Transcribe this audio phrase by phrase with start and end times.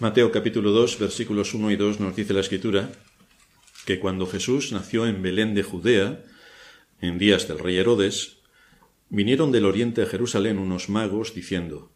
[0.00, 2.90] Mateo capítulo 2, versículos 1 y 2 nos dice la escritura
[3.86, 6.20] que cuando Jesús nació en Belén de Judea,
[7.00, 8.38] en días del rey Herodes,
[9.08, 11.92] vinieron del oriente a Jerusalén unos magos diciendo,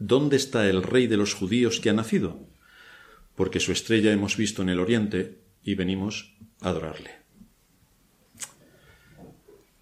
[0.00, 2.40] ¿Dónde está el rey de los judíos que ha nacido?
[3.36, 7.18] Porque su estrella hemos visto en el oriente y venimos a adorarle.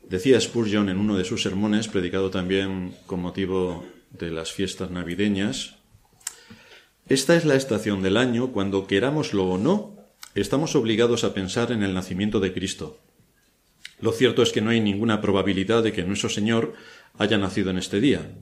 [0.07, 5.77] Decía Spurgeon en uno de sus sermones, predicado también con motivo de las fiestas navideñas,
[7.09, 9.97] esta es la estación del año cuando, querámoslo o no,
[10.35, 12.99] estamos obligados a pensar en el nacimiento de Cristo.
[14.01, 16.75] Lo cierto es que no hay ninguna probabilidad de que nuestro Señor
[17.17, 18.33] haya nacido en este día.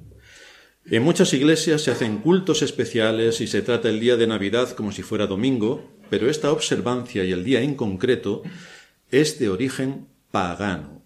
[0.87, 4.93] En muchas iglesias se hacen cultos especiales y se trata el día de Navidad como
[4.93, 8.43] si fuera domingo, pero esta observancia y el día en concreto
[9.11, 11.03] es de origen pagano.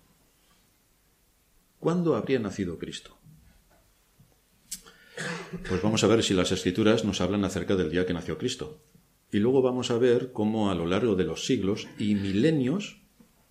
[1.78, 3.17] ¿Cuándo habría nacido Cristo?
[5.68, 8.80] Pues vamos a ver si las escrituras nos hablan acerca del día que nació Cristo.
[9.30, 13.00] Y luego vamos a ver cómo a lo largo de los siglos y milenios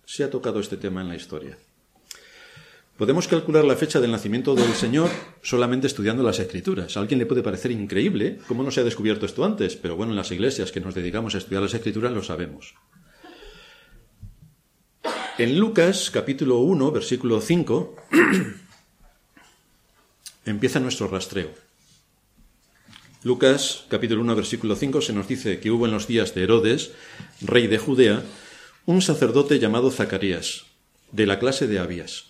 [0.04, 1.58] se ha tocado este tema en la historia.
[2.96, 5.08] Podemos calcular la fecha del nacimiento del Señor
[5.40, 6.96] solamente estudiando las escrituras.
[6.96, 10.10] A alguien le puede parecer increíble cómo no se ha descubierto esto antes, pero bueno,
[10.10, 12.74] en las iglesias que nos dedicamos a estudiar las escrituras lo sabemos.
[15.38, 17.96] En Lucas capítulo 1, versículo 5,
[20.48, 21.50] empieza nuestro rastreo.
[23.22, 26.92] Lucas capítulo 1 versículo 5 se nos dice que hubo en los días de Herodes,
[27.40, 28.22] rey de Judea,
[28.86, 30.64] un sacerdote llamado Zacarías,
[31.12, 32.26] de la clase de Abías.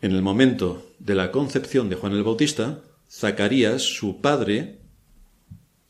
[0.00, 4.80] En el momento de la concepción de Juan el Bautista, Zacarías, su padre,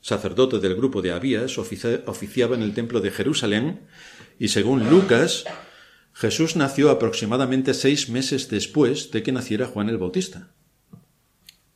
[0.01, 3.87] sacerdote del grupo de Abías, oficiaba en el templo de Jerusalén
[4.37, 5.45] y según Lucas,
[6.23, 10.53] Jesús nació aproximadamente seis meses después de que naciera Juan el Bautista.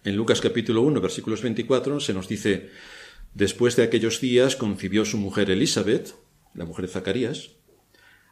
[0.05, 2.69] En Lucas capítulo 1, versículos 24, se nos dice,
[3.33, 6.15] después de aquellos días concibió su mujer Elizabeth,
[6.53, 7.49] la mujer de Zacarías.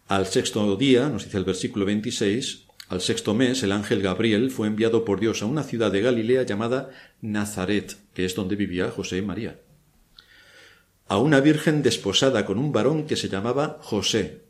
[0.08, 4.68] Al sexto día, nos dice el versículo 26, al sexto mes el ángel Gabriel fue
[4.68, 9.18] enviado por Dios a una ciudad de Galilea llamada Nazaret, que es donde vivía José
[9.18, 9.59] y María,
[11.09, 14.44] a una virgen desposada con un varón que se llamaba José,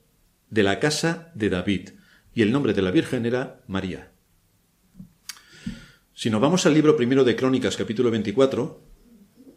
[0.49, 1.89] de la casa de David,
[2.33, 4.11] y el nombre de la Virgen era María.
[6.13, 8.81] Si nos vamos al libro primero de Crónicas, capítulo 24,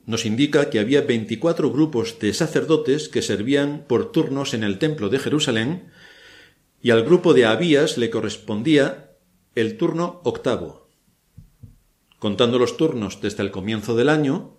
[0.07, 5.09] nos indica que había 24 grupos de sacerdotes que servían por turnos en el templo
[5.09, 5.91] de Jerusalén,
[6.81, 9.17] y al grupo de Abías le correspondía
[9.55, 10.89] el turno octavo.
[12.19, 14.58] Contando los turnos desde el comienzo del año,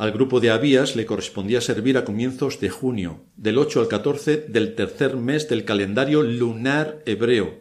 [0.00, 4.46] al grupo de Abías le correspondía servir a comienzos de junio, del 8 al 14
[4.48, 7.58] del tercer mes del calendario lunar hebreo.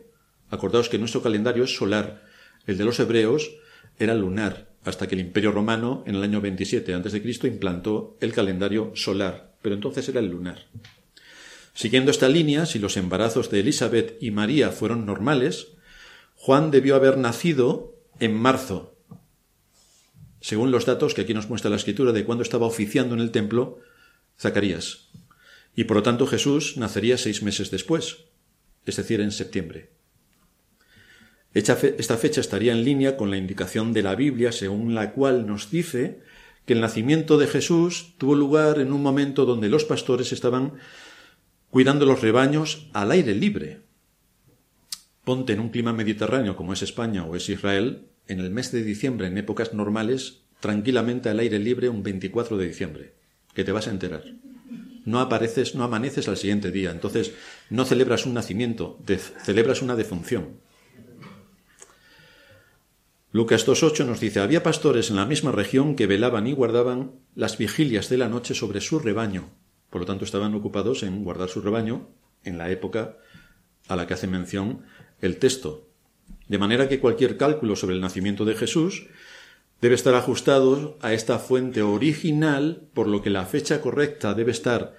[0.50, 2.23] Acordaos que nuestro calendario es solar,
[2.66, 3.51] el de los hebreos
[3.97, 7.22] era lunar, hasta que el Imperio Romano en el año 27 a.C.
[7.44, 10.59] implantó el calendario solar, pero entonces era el lunar.
[11.73, 15.73] Siguiendo esta línea, si los embarazos de Elizabeth y María fueron normales,
[16.35, 18.95] Juan debió haber nacido en marzo,
[20.41, 23.31] según los datos que aquí nos muestra la escritura de cuando estaba oficiando en el
[23.31, 23.79] templo
[24.39, 25.09] Zacarías.
[25.75, 28.25] Y por lo tanto Jesús nacería seis meses después,
[28.85, 29.89] es decir, en septiembre.
[31.53, 35.72] Esta fecha estaría en línea con la indicación de la Biblia, según la cual nos
[35.72, 36.22] dice
[36.66, 40.73] que el nacimiento de Jesús tuvo lugar en un momento donde los pastores estaban
[41.71, 43.81] cuidando los rebaños al aire libre.
[45.23, 48.84] Ponte en un clima mediterráneo como es España o es Israel, en el mes de
[48.84, 53.13] diciembre, en épocas normales, tranquilamente al aire libre un 24 de diciembre,
[53.53, 54.23] que te vas a enterar.
[55.06, 57.34] No apareces, no amaneces al siguiente día, entonces
[57.69, 59.00] no celebras un nacimiento,
[59.44, 60.59] celebras una defunción.
[63.31, 67.57] Lucas 2.8 nos dice, había pastores en la misma región que velaban y guardaban las
[67.57, 69.50] vigilias de la noche sobre su rebaño.
[69.89, 72.09] Por lo tanto, estaban ocupados en guardar su rebaño
[72.44, 73.18] en la época
[73.88, 74.84] a la que hace mención
[75.22, 75.88] el texto.
[76.49, 79.07] De manera que cualquier cálculo sobre el nacimiento de Jesús
[79.81, 84.97] debe estar ajustado a esta fuente original, por lo que la fecha correcta debe estar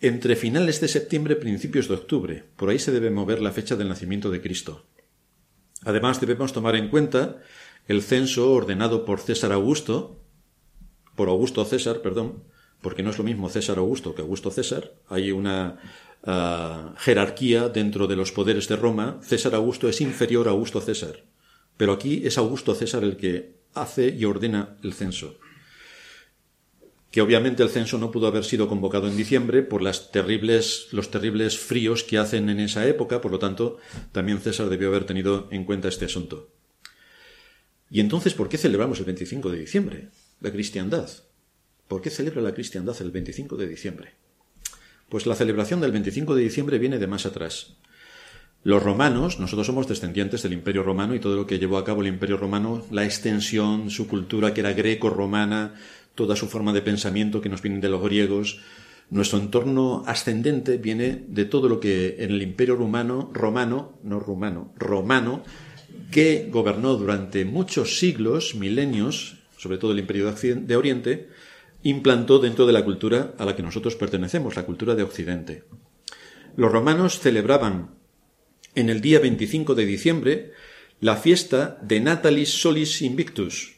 [0.00, 2.44] entre finales de septiembre y principios de octubre.
[2.56, 4.84] Por ahí se debe mover la fecha del nacimiento de Cristo.
[5.82, 7.38] Además, debemos tomar en cuenta
[7.88, 10.20] el censo ordenado por César Augusto,
[11.14, 12.44] por Augusto César, perdón,
[12.80, 14.92] porque no es lo mismo César Augusto que Augusto César.
[15.08, 15.78] Hay una
[16.98, 21.22] jerarquía dentro de los poderes de Roma, César Augusto es inferior a Augusto César.
[21.76, 25.38] Pero aquí es Augusto César el que hace y ordena el censo.
[27.10, 31.10] Que obviamente el censo no pudo haber sido convocado en diciembre por las terribles, los
[31.10, 33.78] terribles fríos que hacen en esa época, por lo tanto,
[34.12, 36.50] también César debió haber tenido en cuenta este asunto.
[37.88, 40.08] ¿Y entonces por qué celebramos el 25 de diciembre?
[40.40, 41.08] La cristiandad.
[41.88, 44.12] ¿Por qué celebra la cristiandad el 25 de diciembre?
[45.08, 47.74] Pues la celebración del 25 de diciembre viene de más atrás.
[48.64, 52.00] Los romanos, nosotros somos descendientes del Imperio Romano y todo lo que llevó a cabo
[52.00, 55.74] el Imperio Romano, la extensión, su cultura que era greco-romana,
[56.16, 58.60] toda su forma de pensamiento que nos viene de los griegos,
[59.08, 64.72] nuestro entorno ascendente viene de todo lo que en el Imperio Romano, romano, no rumano,
[64.76, 65.44] romano,
[66.10, 71.28] que gobernó durante muchos siglos, milenios, sobre todo el Imperio de Oriente,
[71.88, 75.62] implantó dentro de la cultura a la que nosotros pertenecemos, la cultura de Occidente.
[76.56, 77.94] Los romanos celebraban
[78.74, 80.52] en el día 25 de diciembre
[81.00, 83.76] la fiesta de Natalis Solis Invictus,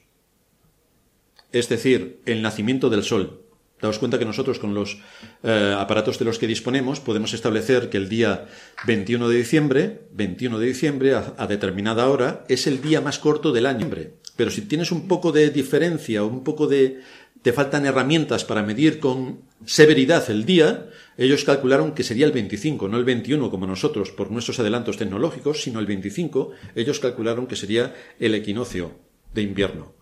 [1.53, 3.45] es decir, el nacimiento del sol.
[3.81, 4.99] Daos cuenta que nosotros con los
[5.45, 8.47] eh, aparatos de los que disponemos podemos establecer que el día
[8.87, 13.67] 21 de diciembre, 21 de diciembre a, determinada hora, es el día más corto del
[13.67, 13.89] año.
[14.35, 17.01] Pero si tienes un poco de diferencia un poco de,
[17.43, 22.89] te faltan herramientas para medir con severidad el día, ellos calcularon que sería el 25,
[22.89, 27.57] no el 21 como nosotros por nuestros adelantos tecnológicos, sino el 25, ellos calcularon que
[27.57, 28.93] sería el equinoccio
[29.35, 29.95] de invierno.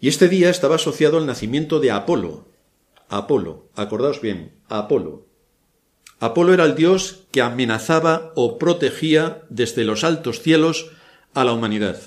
[0.00, 2.48] Y este día estaba asociado al nacimiento de Apolo.
[3.08, 5.26] Apolo, acordaos bien, Apolo.
[6.20, 10.90] Apolo era el dios que amenazaba o protegía desde los altos cielos
[11.34, 12.00] a la humanidad.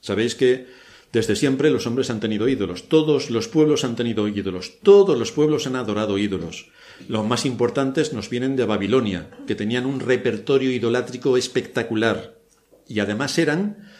[0.00, 0.66] Sabéis que
[1.14, 5.30] desde siempre los hombres han tenido ídolos, todos los pueblos han tenido ídolos, todos los
[5.30, 6.70] pueblos han adorado ídolos.
[7.06, 12.34] Los más importantes nos vienen de Babilonia, que tenían un repertorio idolátrico espectacular
[12.88, 13.90] y además eran,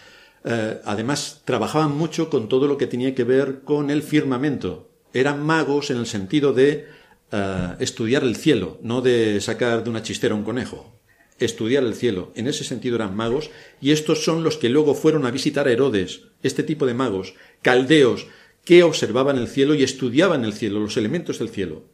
[0.42, 4.90] eh, además trabajaban mucho con todo lo que tenía que ver con el firmamento.
[5.12, 6.88] Eran magos en el sentido de
[7.30, 10.93] eh, estudiar el cielo, no de sacar de una chistera un conejo
[11.38, 12.32] estudiar el cielo.
[12.34, 13.50] En ese sentido eran magos,
[13.80, 17.34] y estos son los que luego fueron a visitar a Herodes, este tipo de magos,
[17.62, 18.26] caldeos,
[18.64, 21.84] que observaban el cielo y estudiaban el cielo, los elementos del cielo.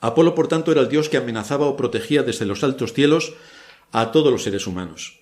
[0.00, 3.34] Apolo, por tanto, era el dios que amenazaba o protegía desde los altos cielos
[3.92, 5.20] a todos los seres humanos.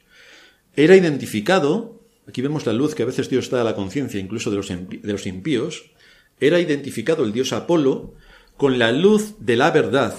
[0.76, 4.50] Era identificado, aquí vemos la luz que a veces Dios da a la conciencia incluso
[4.50, 5.90] de los, de los impíos,
[6.38, 8.14] era identificado el dios Apolo
[8.56, 10.14] con la luz de la verdad,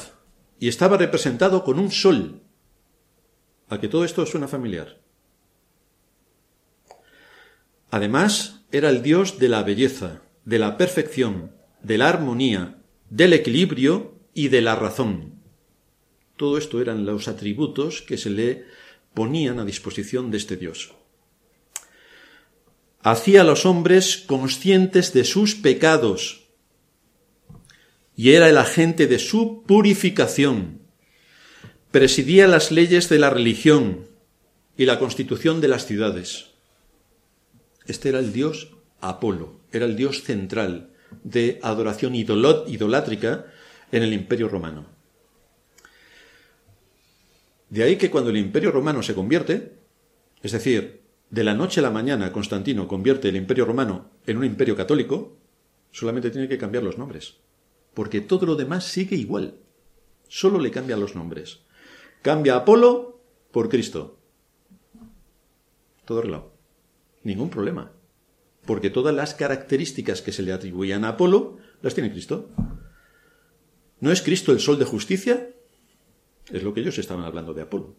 [0.59, 2.42] y estaba representado con un sol.
[3.69, 5.00] A que todo esto suena familiar.
[7.92, 11.51] Además, era el dios de la belleza, de la perfección,
[11.81, 15.42] de la armonía, del equilibrio y de la razón.
[16.36, 18.65] Todo esto eran los atributos que se le
[19.13, 20.94] ponían a disposición de este dios.
[23.01, 26.46] Hacía a los hombres conscientes de sus pecados
[28.18, 30.80] y era el agente de su purificación.
[31.92, 34.08] Presidía las leyes de la religión
[34.75, 36.50] y la constitución de las ciudades.
[37.86, 40.90] Este era el dios Apolo, era el dios central
[41.24, 43.46] de adoración idolátrica
[43.92, 44.88] en el imperio romano.
[47.69, 49.74] De ahí que cuando el imperio romano se convierte,
[50.42, 54.46] es decir, de la noche a la mañana Constantino convierte el imperio romano en un
[54.46, 55.38] imperio católico,
[55.92, 57.36] solamente tiene que cambiar los nombres
[57.97, 59.57] porque todo lo demás sigue igual.
[60.27, 61.61] Solo le cambian los nombres.
[62.21, 63.19] Cambia Apolo
[63.51, 64.19] por Cristo.
[66.05, 66.53] Todo arreglado.
[67.23, 67.94] Ningún problema.
[68.67, 72.51] Porque todas las características que se le atribuían a Apolo las tiene Cristo.
[73.99, 75.49] ¿No es Cristo el sol de justicia?
[76.51, 77.95] Es lo que ellos estaban hablando de Apolo.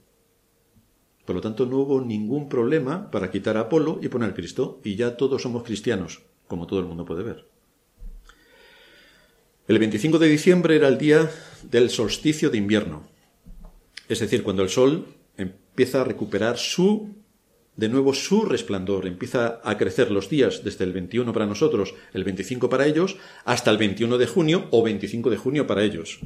[1.24, 4.94] Por lo tanto, no hubo ningún problema para quitar a Apolo y poner Cristo, y
[4.94, 7.57] ya todos somos cristianos, como todo el mundo puede ver.
[9.68, 11.30] El 25 de diciembre era el día
[11.70, 13.06] del solsticio de invierno,
[14.08, 15.06] es decir, cuando el sol
[15.36, 17.14] empieza a recuperar su,
[17.76, 22.24] de nuevo su resplandor, empieza a crecer los días desde el 21 para nosotros, el
[22.24, 26.20] 25 para ellos, hasta el 21 de junio o 25 de junio para ellos.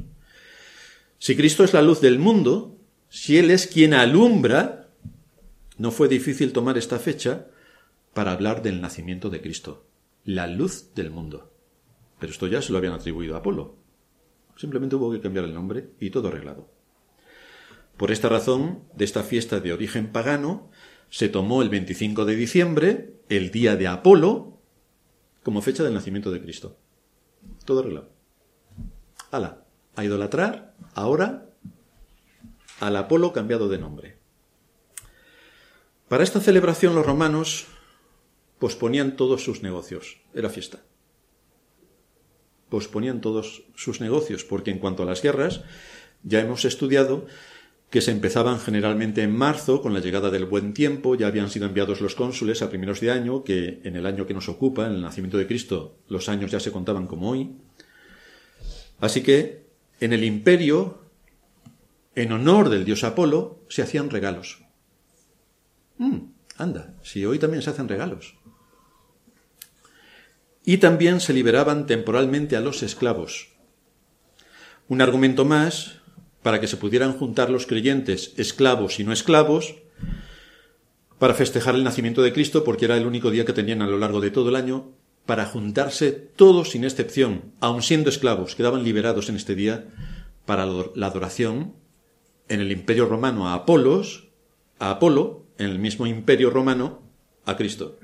[1.18, 4.88] Si Cristo es la luz del mundo, si Él es quien alumbra,
[5.78, 7.48] no fue difícil tomar esta fecha
[8.14, 9.84] para hablar del nacimiento de Cristo,
[10.24, 11.51] la luz del mundo.
[12.22, 13.74] Pero esto ya se lo habían atribuido a Apolo.
[14.54, 16.70] Simplemente hubo que cambiar el nombre y todo arreglado.
[17.96, 20.70] Por esta razón, de esta fiesta de origen pagano,
[21.10, 24.60] se tomó el 25 de diciembre, el día de Apolo,
[25.42, 26.78] como fecha del nacimiento de Cristo.
[27.64, 28.10] Todo arreglado.
[29.32, 29.64] Ala,
[29.96, 31.50] a idolatrar, ahora
[32.78, 34.16] al Apolo cambiado de nombre.
[36.06, 37.66] Para esta celebración los romanos
[38.60, 40.20] posponían todos sus negocios.
[40.34, 40.84] Era fiesta
[42.72, 45.60] posponían todos sus negocios, porque en cuanto a las guerras,
[46.22, 47.26] ya hemos estudiado
[47.90, 51.66] que se empezaban generalmente en marzo con la llegada del buen tiempo, ya habían sido
[51.66, 54.94] enviados los cónsules a primeros de año, que en el año que nos ocupa, en
[54.94, 57.50] el nacimiento de Cristo, los años ya se contaban como hoy.
[58.98, 59.66] Así que
[60.00, 61.02] en el imperio,
[62.14, 64.62] en honor del dios Apolo, se hacían regalos.
[65.98, 66.20] Mm,
[66.56, 68.36] anda, si hoy también se hacen regalos.
[70.64, 73.48] Y también se liberaban temporalmente a los esclavos.
[74.88, 76.02] Un argumento más
[76.42, 79.76] para que se pudieran juntar los creyentes, esclavos y no esclavos,
[81.18, 83.98] para festejar el nacimiento de Cristo, porque era el único día que tenían a lo
[83.98, 84.90] largo de todo el año,
[85.24, 89.86] para juntarse todos sin excepción, aun siendo esclavos, quedaban liberados en este día
[90.46, 91.74] para la adoración
[92.48, 94.30] en el imperio romano a Apolos,
[94.80, 97.02] a Apolo, en el mismo imperio romano
[97.44, 97.98] a Cristo.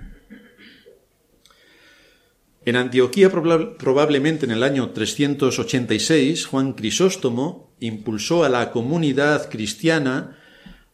[2.69, 10.37] En Antioquía, probablemente en el año 386, Juan Crisóstomo impulsó a la comunidad cristiana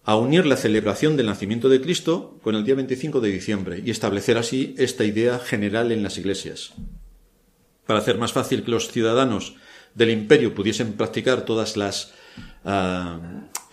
[0.05, 3.91] a unir la celebración del nacimiento de Cristo con el día 25 de diciembre y
[3.91, 6.75] establecer así esta idea general en las iglesias.
[7.89, 9.57] Para hacer más fácil que los ciudadanos
[9.97, 12.13] del imperio pudiesen practicar todas las
[12.63, 13.19] uh,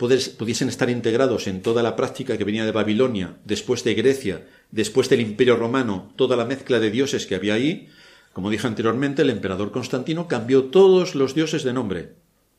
[0.02, 5.08] pudiesen estar integrados en toda la práctica que venía de Babilonia, después de Grecia, después
[5.08, 7.88] del imperio romano, toda la mezcla de dioses que había ahí,
[8.32, 12.14] como dije anteriormente, el emperador Constantino cambió todos los dioses de nombre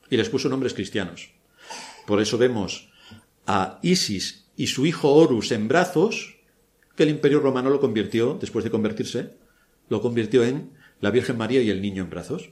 [0.09, 1.31] y les puso nombres cristianos.
[2.05, 2.89] Por eso vemos
[3.47, 6.37] a Isis y su hijo Horus en brazos,
[6.95, 9.31] que el imperio romano lo convirtió, después de convertirse,
[9.89, 10.71] lo convirtió en
[11.01, 12.51] la Virgen María y el niño en brazos.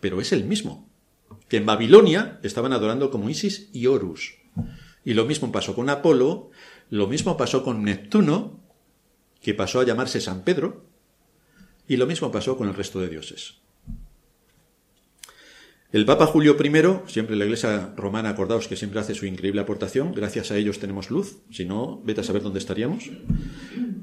[0.00, 0.90] Pero es el mismo,
[1.48, 4.34] que en Babilonia estaban adorando como Isis y Horus.
[5.04, 6.50] Y lo mismo pasó con Apolo,
[6.90, 8.60] lo mismo pasó con Neptuno,
[9.40, 10.84] que pasó a llamarse San Pedro,
[11.88, 13.61] y lo mismo pasó con el resto de dioses.
[15.92, 20.14] El Papa Julio I, siempre la Iglesia romana, acordaos que siempre hace su increíble aportación,
[20.14, 23.10] gracias a ellos tenemos luz, si no, vete a saber dónde estaríamos.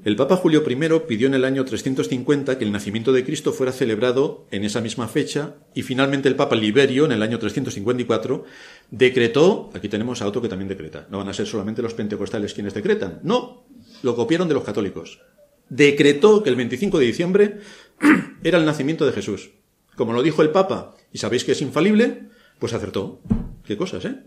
[0.05, 0.75] El Papa Julio I
[1.07, 5.07] pidió en el año 350 que el nacimiento de Cristo fuera celebrado en esa misma
[5.07, 8.43] fecha y finalmente el Papa Liberio, en el año 354,
[8.91, 12.53] decretó, aquí tenemos a otro que también decreta, no van a ser solamente los pentecostales
[12.53, 13.65] quienes decretan, no,
[14.03, 15.21] lo copiaron de los católicos.
[15.69, 17.57] Decretó que el 25 de diciembre
[18.43, 19.49] era el nacimiento de Jesús.
[19.95, 23.21] Como lo dijo el Papa, y sabéis que es infalible, pues acertó.
[23.63, 24.23] Qué cosas, ¿eh?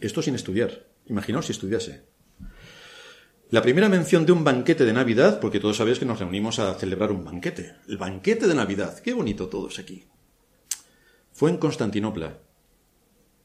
[0.00, 0.86] Esto sin estudiar.
[1.06, 2.04] Imaginaos si estudiase.
[3.50, 6.74] La primera mención de un banquete de Navidad, porque todos sabéis que nos reunimos a
[6.74, 7.74] celebrar un banquete.
[7.86, 8.98] El banquete de Navidad.
[8.98, 10.06] Qué bonito todos aquí.
[11.32, 12.38] Fue en Constantinopla.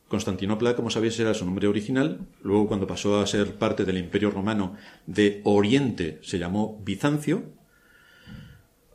[0.08, 2.28] Constantinopla, como sabéis, era su nombre original.
[2.42, 4.76] Luego, cuando pasó a ser parte del Imperio Romano
[5.06, 7.59] de Oriente, se llamó Bizancio.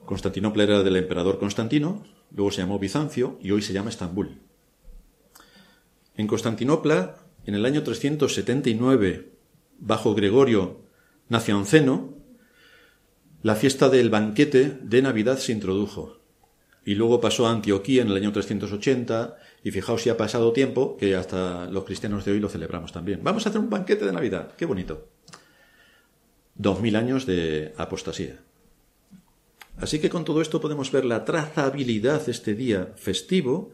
[0.04, 4.40] Constantinopla era del emperador Constantino, luego se llamó Bizancio y hoy se llama Estambul.
[6.16, 9.32] En Constantinopla, en el año 379,
[9.78, 10.80] bajo Gregorio
[11.28, 12.14] Nacionceno,
[13.42, 16.18] la fiesta del banquete de Navidad se introdujo.
[16.86, 20.96] Y luego pasó a Antioquía en el año 380, y fijaos si ha pasado tiempo,
[20.98, 23.20] que hasta los cristianos de hoy lo celebramos también.
[23.22, 25.08] Vamos a hacer un banquete de Navidad, qué bonito.
[26.54, 28.38] Dos mil años de apostasía.
[29.76, 33.72] Así que con todo esto podemos ver la trazabilidad de este día festivo,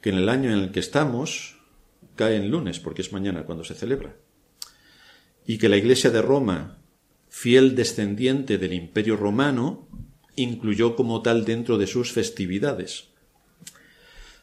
[0.00, 1.56] que en el año en el que estamos
[2.16, 4.16] cae en lunes, porque es mañana cuando se celebra.
[5.46, 6.78] Y que la Iglesia de Roma,
[7.28, 9.88] fiel descendiente del Imperio Romano,
[10.36, 13.08] incluyó como tal dentro de sus festividades.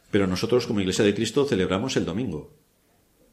[0.10, 2.54] Pero nosotros como Iglesia de Cristo celebramos el domingo.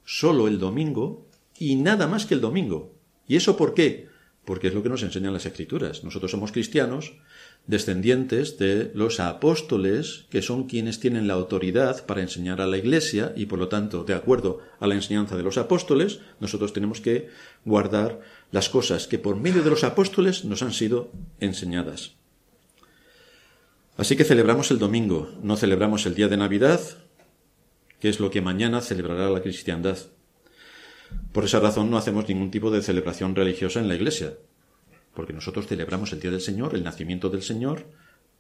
[0.04, 1.26] Solo el domingo
[1.58, 2.94] y nada más que el domingo.
[3.26, 4.08] ¿Y eso por qué?
[4.48, 6.04] Porque es lo que nos enseñan las Escrituras.
[6.04, 7.12] Nosotros somos cristianos
[7.66, 13.34] descendientes de los apóstoles, que son quienes tienen la autoridad para enseñar a la Iglesia,
[13.36, 17.28] y por lo tanto, de acuerdo a la enseñanza de los apóstoles, nosotros tenemos que
[17.66, 22.12] guardar las cosas que por medio de los apóstoles nos han sido enseñadas.
[23.98, 26.80] Así que celebramos el domingo, no celebramos el día de Navidad,
[28.00, 29.98] que es lo que mañana celebrará la cristiandad.
[31.32, 34.34] Por esa razón no hacemos ningún tipo de celebración religiosa en la Iglesia
[35.18, 37.86] porque nosotros celebramos el Día del Señor, el nacimiento del Señor,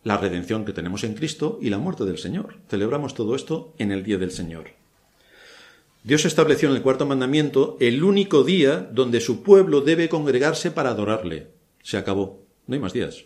[0.04, 2.60] la redención que tenemos en Cristo y la muerte del Señor.
[2.70, 4.66] Celebramos todo esto en el Día del Señor.
[6.04, 10.90] Dios estableció en el cuarto mandamiento el único día donde su pueblo debe congregarse para
[10.90, 11.48] adorarle.
[11.82, 12.46] Se acabó.
[12.68, 13.24] No hay más días.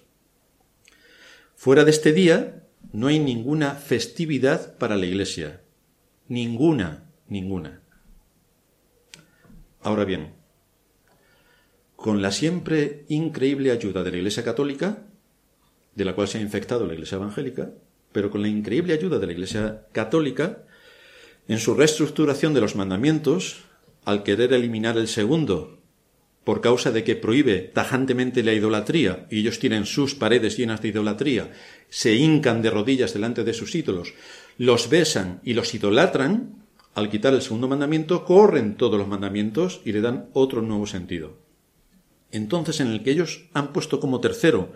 [1.55, 5.61] Fuera de este día no hay ninguna festividad para la Iglesia.
[6.27, 7.82] Ninguna, ninguna.
[9.83, 10.35] Ahora bien,
[11.97, 15.05] con la siempre increíble ayuda de la Iglesia Católica,
[15.95, 17.71] de la cual se ha infectado la Iglesia Evangélica,
[18.13, 20.65] pero con la increíble ayuda de la Iglesia Católica,
[21.49, 23.65] En su reestructuración de los mandamientos,
[24.05, 25.81] al querer eliminar el segundo,
[26.45, 30.89] por causa de que prohíbe tajantemente la idolatría, y ellos tienen sus paredes llenas de
[30.89, 31.51] idolatría,
[31.89, 34.15] se hincan de rodillas delante de sus ídolos,
[34.57, 36.62] los besan y los idolatran,
[36.95, 41.39] al quitar el segundo mandamiento, corren todos los mandamientos y le dan otro nuevo sentido.
[42.31, 44.73] Entonces, en el que ellos han puesto como tercero,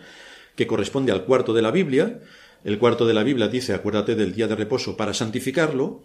[0.55, 2.21] que corresponde al cuarto de la Biblia,
[2.65, 6.03] el cuarto de la Biblia dice, acuérdate del día de reposo para santificarlo,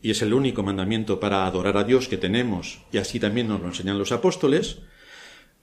[0.00, 3.60] y es el único mandamiento para adorar a Dios que tenemos, y así también nos
[3.60, 4.78] lo enseñan los apóstoles,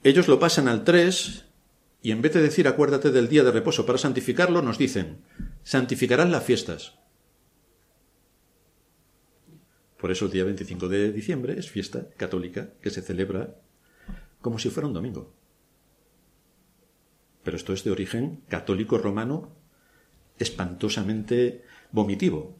[0.04, 1.44] ellos lo pasan al 3
[2.02, 5.18] y en vez de decir acuérdate del día de reposo para santificarlo, nos dicen
[5.64, 6.92] santificarán las fiestas.
[9.98, 13.56] Por eso el día 25 de diciembre es fiesta católica que se celebra
[14.40, 15.32] como si fuera un domingo.
[17.42, 19.52] Pero esto es de origen católico romano
[20.38, 22.58] espantosamente vomitivo.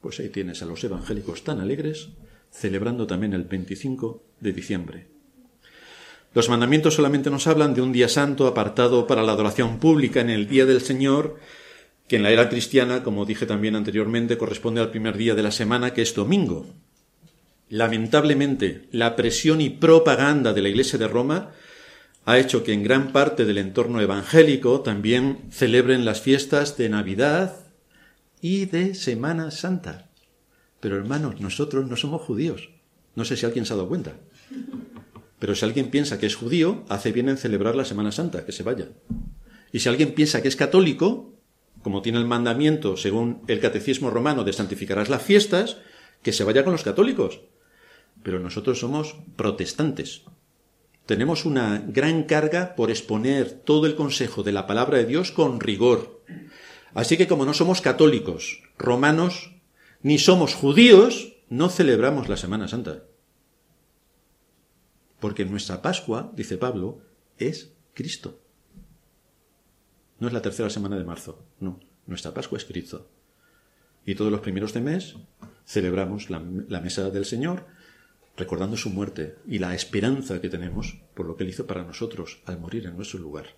[0.00, 2.10] Pues ahí tienes a los evangélicos tan alegres
[2.50, 5.06] celebrando también el 25 de diciembre.
[6.34, 10.30] Los mandamientos solamente nos hablan de un día santo apartado para la adoración pública en
[10.30, 11.38] el día del Señor,
[12.08, 15.50] que en la era cristiana, como dije también anteriormente, corresponde al primer día de la
[15.50, 16.66] semana, que es domingo.
[17.68, 21.52] Lamentablemente, la presión y propaganda de la Iglesia de Roma
[22.26, 27.56] ha hecho que en gran parte del entorno evangélico también celebren las fiestas de Navidad
[28.40, 30.10] y de Semana Santa.
[30.80, 32.70] Pero hermanos, nosotros no somos judíos.
[33.14, 34.12] No sé si alguien se ha dado cuenta.
[35.38, 38.52] Pero si alguien piensa que es judío, hace bien en celebrar la Semana Santa, que
[38.52, 38.88] se vaya.
[39.72, 41.33] Y si alguien piensa que es católico,
[41.84, 45.76] como tiene el mandamiento, según el catecismo romano, de santificarás las fiestas,
[46.22, 47.42] que se vaya con los católicos.
[48.22, 50.22] Pero nosotros somos protestantes.
[51.04, 55.60] Tenemos una gran carga por exponer todo el consejo de la palabra de Dios con
[55.60, 56.22] rigor.
[56.94, 59.52] Así que como no somos católicos, romanos,
[60.00, 63.04] ni somos judíos, no celebramos la Semana Santa.
[65.20, 67.02] Porque nuestra Pascua, dice Pablo,
[67.36, 68.40] es Cristo.
[70.24, 71.78] No es la tercera semana de marzo, no.
[72.06, 73.10] Nuestra Pascua es Cristo.
[74.06, 75.16] Y todos los primeros de mes
[75.66, 77.66] celebramos la, mesa del Señor,
[78.34, 82.40] recordando su muerte y la esperanza que tenemos por lo que Él hizo para nosotros
[82.46, 83.48] al morir en nuestro lugar.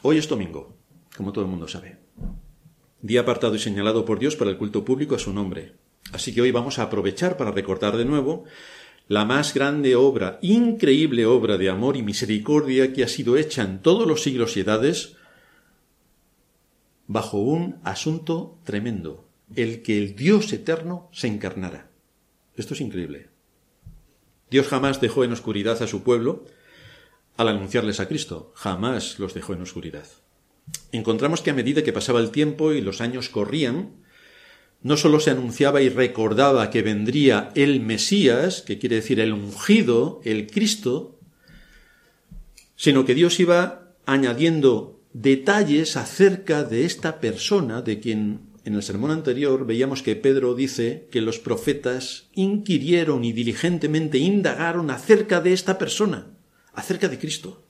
[0.00, 0.78] Hoy es domingo,
[1.14, 1.98] como todo el mundo sabe.
[3.02, 5.74] Día apartado y señalado por Dios para el culto público a su nombre.
[6.14, 8.44] Así que hoy vamos a aprovechar para recordar de nuevo
[9.06, 13.80] la más grande obra, increíble obra de amor y misericordia que ha sido hecha en
[13.80, 15.16] todos los siglos y edades
[17.06, 21.90] bajo un asunto tremendo, el que el Dios eterno se encarnara.
[22.56, 23.28] Esto es increíble.
[24.50, 26.44] Dios jamás dejó en oscuridad a su pueblo
[27.36, 30.06] al anunciarles a Cristo, jamás los dejó en oscuridad.
[30.92, 34.03] Encontramos que a medida que pasaba el tiempo y los años corrían,
[34.84, 40.20] no sólo se anunciaba y recordaba que vendría el Mesías, que quiere decir el ungido,
[40.24, 41.18] el Cristo,
[42.76, 49.10] sino que Dios iba añadiendo detalles acerca de esta persona, de quien en el sermón
[49.10, 55.78] anterior veíamos que Pedro dice que los profetas inquirieron y diligentemente indagaron acerca de esta
[55.78, 56.26] persona,
[56.74, 57.64] acerca de Cristo.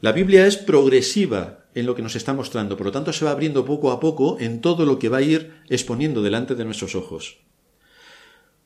[0.00, 2.76] La Biblia es progresiva en lo que nos está mostrando.
[2.76, 5.22] Por lo tanto, se va abriendo poco a poco en todo lo que va a
[5.22, 7.38] ir exponiendo delante de nuestros ojos.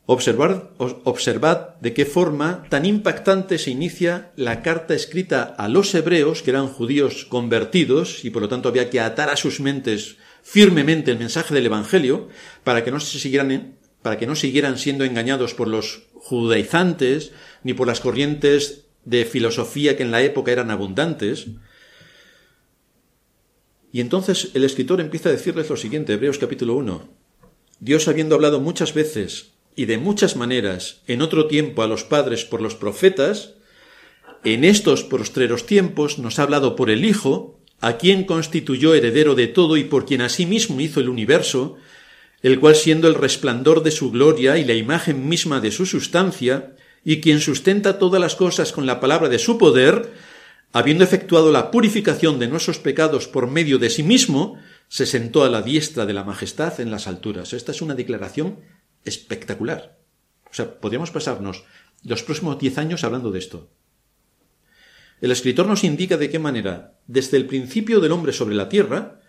[0.08, 6.42] Observad, observad de qué forma tan impactante se inicia la carta escrita a los hebreos,
[6.42, 11.10] que eran judíos convertidos, y por lo tanto había que atar a sus mentes firmemente
[11.10, 12.28] el mensaje del Evangelio,
[12.62, 17.32] para que no se siguieran, para que no siguieran siendo engañados por los judaizantes,
[17.64, 21.48] ni por las corrientes de filosofía que en la época eran abundantes,
[23.92, 27.08] y entonces el escritor empieza a decirles lo siguiente, Hebreos capítulo 1.
[27.80, 32.44] Dios habiendo hablado muchas veces y de muchas maneras en otro tiempo a los padres
[32.44, 33.54] por los profetas,
[34.44, 39.48] en estos postreros tiempos nos ha hablado por el Hijo, a quien constituyó heredero de
[39.48, 41.76] todo y por quien asimismo hizo el universo,
[42.42, 46.76] el cual siendo el resplandor de su gloria y la imagen misma de su sustancia,
[47.04, 50.12] y quien sustenta todas las cosas con la palabra de su poder,
[50.76, 54.58] habiendo efectuado la purificación de nuestros pecados por medio de sí mismo,
[54.88, 57.54] se sentó a la diestra de la majestad en las alturas.
[57.54, 58.60] Esta es una declaración
[59.02, 59.96] espectacular.
[60.50, 61.64] O sea, podríamos pasarnos
[62.04, 63.70] los próximos diez años hablando de esto.
[65.22, 69.22] El escritor nos indica de qué manera, desde el principio del hombre sobre la tierra,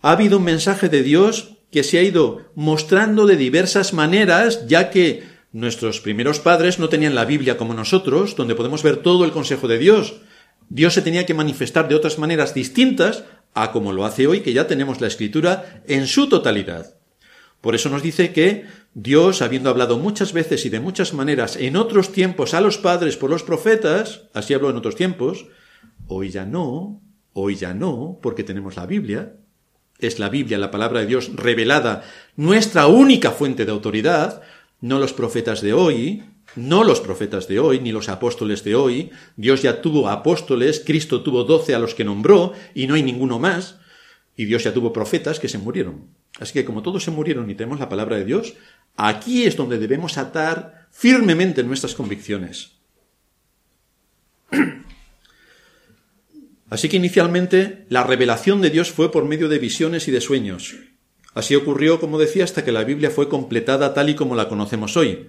[0.00, 4.90] ha habido un mensaje de Dios que se ha ido mostrando de diversas maneras, ya
[4.90, 9.30] que nuestros primeros padres no tenían la Biblia como nosotros, donde podemos ver todo el
[9.30, 10.22] consejo de Dios,
[10.68, 14.52] Dios se tenía que manifestar de otras maneras distintas a como lo hace hoy, que
[14.52, 16.96] ya tenemos la escritura en su totalidad.
[17.60, 21.76] Por eso nos dice que Dios, habiendo hablado muchas veces y de muchas maneras en
[21.76, 25.46] otros tiempos a los padres por los profetas, así habló en otros tiempos,
[26.08, 27.00] hoy ya no,
[27.32, 29.36] hoy ya no, porque tenemos la Biblia,
[29.98, 32.02] es la Biblia, la palabra de Dios revelada,
[32.36, 34.42] nuestra única fuente de autoridad,
[34.80, 36.24] no los profetas de hoy,
[36.56, 39.10] no los profetas de hoy, ni los apóstoles de hoy.
[39.36, 43.38] Dios ya tuvo apóstoles, Cristo tuvo doce a los que nombró, y no hay ninguno
[43.38, 43.78] más.
[44.36, 46.08] Y Dios ya tuvo profetas que se murieron.
[46.40, 48.54] Así que como todos se murieron y tenemos la palabra de Dios,
[48.96, 52.72] aquí es donde debemos atar firmemente nuestras convicciones.
[56.70, 60.74] Así que inicialmente la revelación de Dios fue por medio de visiones y de sueños.
[61.34, 64.96] Así ocurrió, como decía, hasta que la Biblia fue completada tal y como la conocemos
[64.96, 65.28] hoy.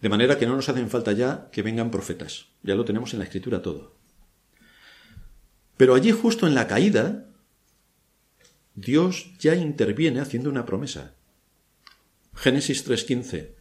[0.00, 2.46] De manera que no nos hacen falta ya que vengan profetas.
[2.62, 3.94] Ya lo tenemos en la escritura todo.
[5.76, 7.26] Pero allí justo en la caída,
[8.74, 11.14] Dios ya interviene haciendo una promesa.
[12.34, 13.54] Génesis 3:15.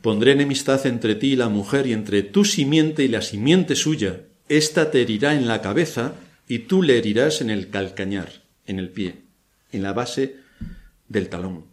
[0.00, 4.22] Pondré enemistad entre ti y la mujer y entre tu simiente y la simiente suya.
[4.48, 6.14] Esta te herirá en la cabeza
[6.46, 9.22] y tú le herirás en el calcañar, en el pie,
[9.72, 10.36] en la base
[11.08, 11.66] del talón.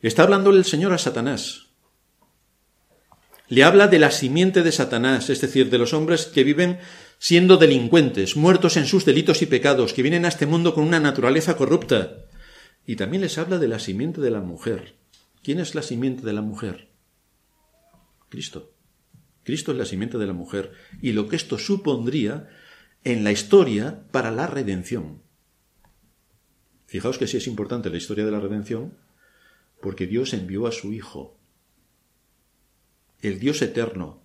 [0.00, 1.67] Está hablando el Señor a Satanás.
[3.48, 6.78] Le habla de la simiente de Satanás, es decir, de los hombres que viven
[7.18, 11.00] siendo delincuentes, muertos en sus delitos y pecados, que vienen a este mundo con una
[11.00, 12.26] naturaleza corrupta.
[12.86, 14.96] Y también les habla de la simiente de la mujer.
[15.42, 16.88] ¿Quién es la simiente de la mujer?
[18.28, 18.74] Cristo.
[19.44, 22.50] Cristo es la simiente de la mujer y lo que esto supondría
[23.04, 25.22] en la historia para la redención.
[26.86, 28.98] Fijaos que sí es importante la historia de la redención
[29.80, 31.37] porque Dios envió a su Hijo,
[33.20, 34.22] el Dios eterno,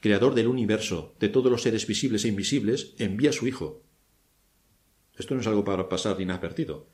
[0.00, 3.82] creador del universo, de todos los seres visibles e invisibles, envía a su Hijo.
[5.16, 6.88] Esto no es algo para pasar inadvertido.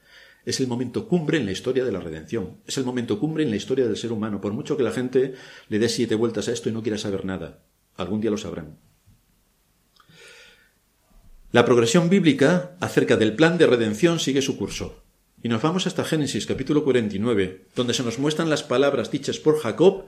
[0.45, 2.59] Es el momento cumbre en la historia de la redención.
[2.67, 5.35] Es el momento cumbre en la historia del ser humano, por mucho que la gente
[5.69, 7.65] le dé siete vueltas a esto y no quiera saber nada.
[7.97, 8.79] Algún día lo sabrán.
[11.53, 15.03] La progresión bíblica acerca del plan de redención sigue su curso.
[15.43, 19.59] Y nos vamos hasta Génesis capítulo 49, donde se nos muestran las palabras dichas por
[19.59, 20.05] Jacob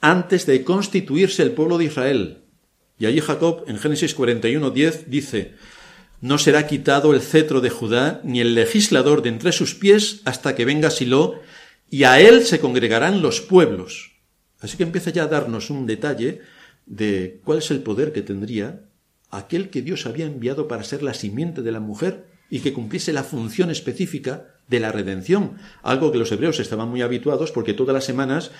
[0.00, 2.38] antes de constituirse el pueblo de Israel.
[2.98, 5.54] Y allí Jacob, en Génesis 41.10, dice,
[6.20, 10.54] No será quitado el cetro de Judá, ni el legislador de entre sus pies, hasta
[10.54, 11.40] que venga Silo,
[11.90, 14.12] y a él se congregarán los pueblos.
[14.60, 16.40] Así que empieza ya a darnos un detalle
[16.86, 18.82] de cuál es el poder que tendría
[19.30, 23.12] aquel que Dios había enviado para ser la simiente de la mujer y que cumpliese
[23.12, 27.94] la función específica de la redención, algo que los hebreos estaban muy habituados porque todas
[27.94, 28.50] las semanas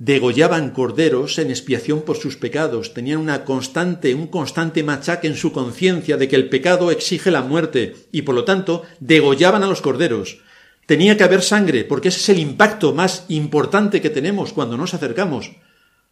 [0.00, 5.52] degollaban corderos en expiación por sus pecados, tenían una constante, un constante machaque en su
[5.52, 9.82] conciencia de que el pecado exige la muerte y por lo tanto degollaban a los
[9.82, 10.38] corderos.
[10.86, 14.94] Tenía que haber sangre, porque ese es el impacto más importante que tenemos cuando nos
[14.94, 15.52] acercamos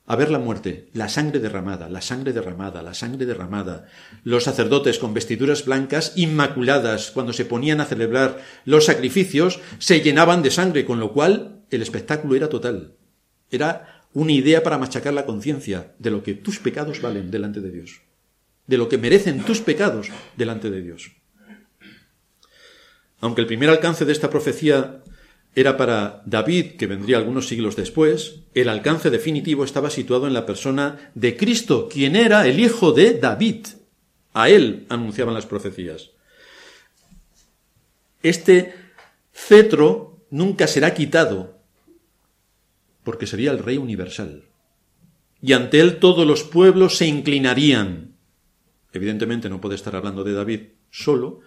[0.05, 3.87] a ver la muerte, la sangre derramada, la sangre derramada, la sangre derramada.
[4.23, 10.43] Los sacerdotes con vestiduras blancas, inmaculadas, cuando se ponían a celebrar los sacrificios, se llenaban
[10.43, 12.98] de sangre, con lo cual el espectáculo era total.
[13.51, 17.71] Era una idea para machacar la conciencia de lo que tus pecados valen delante de
[17.71, 18.01] Dios,
[18.67, 21.13] de lo que merecen tus pecados delante de Dios.
[23.21, 25.03] Aunque el primer alcance de esta profecía
[25.55, 30.47] era para David, que vendría algunos siglos después, el alcance definitivo estaba situado en la
[30.47, 33.67] persona de Cristo, quien era el hijo de David.
[34.35, 36.11] A él anunciaban las profecías.
[38.23, 38.75] Este
[39.33, 41.58] cetro nunca será quitado,
[43.09, 44.45] porque sería el Rey universal.
[45.41, 48.19] Y ante él todos los pueblos se inclinarían.
[48.93, 51.41] Evidentemente no puede estar hablando de David solo,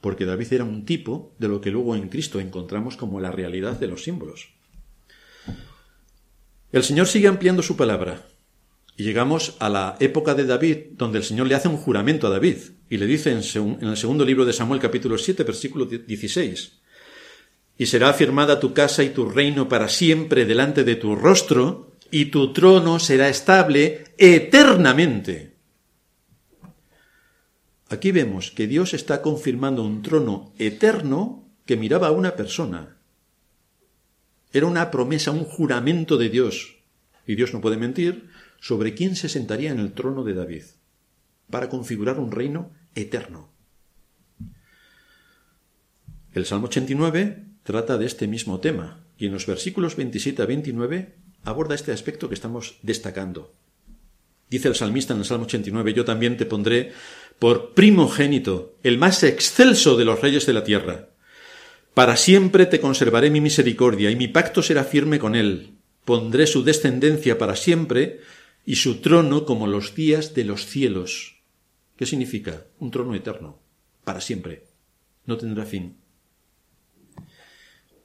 [0.00, 3.80] porque David era un tipo de lo que luego en Cristo encontramos como la realidad
[3.80, 4.50] de los símbolos.
[6.70, 8.24] El Señor sigue ampliando su palabra
[8.96, 12.30] y llegamos a la época de David, donde el Señor le hace un juramento a
[12.30, 13.38] David y le dice en,
[13.80, 16.77] el segundo libro de Samuel capítulo 7 versículo 16,
[17.78, 22.26] y será afirmada tu casa y tu reino para siempre delante de tu rostro, y
[22.26, 25.56] tu trono será estable eternamente.
[27.88, 32.96] Aquí vemos que Dios está confirmando un trono eterno que miraba a una persona.
[34.52, 36.82] Era una promesa, un juramento de Dios.
[37.26, 38.28] Y Dios no puede mentir
[38.60, 40.64] sobre quién se sentaría en el trono de David
[41.50, 43.50] para configurar un reino eterno.
[46.32, 51.16] El Salmo 89 trata de este mismo tema y en los versículos 27 a 29
[51.44, 53.52] aborda este aspecto que estamos destacando.
[54.48, 56.92] Dice el salmista en el Salmo 89, yo también te pondré
[57.38, 61.10] por primogénito, el más excelso de los reyes de la tierra.
[61.92, 65.72] Para siempre te conservaré mi misericordia, y mi pacto será firme con él.
[66.06, 68.20] Pondré su descendencia para siempre,
[68.64, 71.42] y su trono como los días de los cielos.
[71.96, 72.64] ¿Qué significa?
[72.78, 73.60] Un trono eterno,
[74.04, 74.64] para siempre.
[75.26, 76.07] No tendrá fin.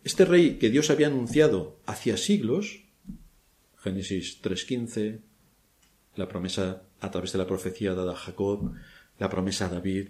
[0.04, 2.84] Este rey que Dios había anunciado hacía siglos,
[3.78, 5.22] Génesis 3.15,
[6.16, 8.74] la promesa a través de la profecía dada a Jacob,
[9.18, 10.10] la promesa a David,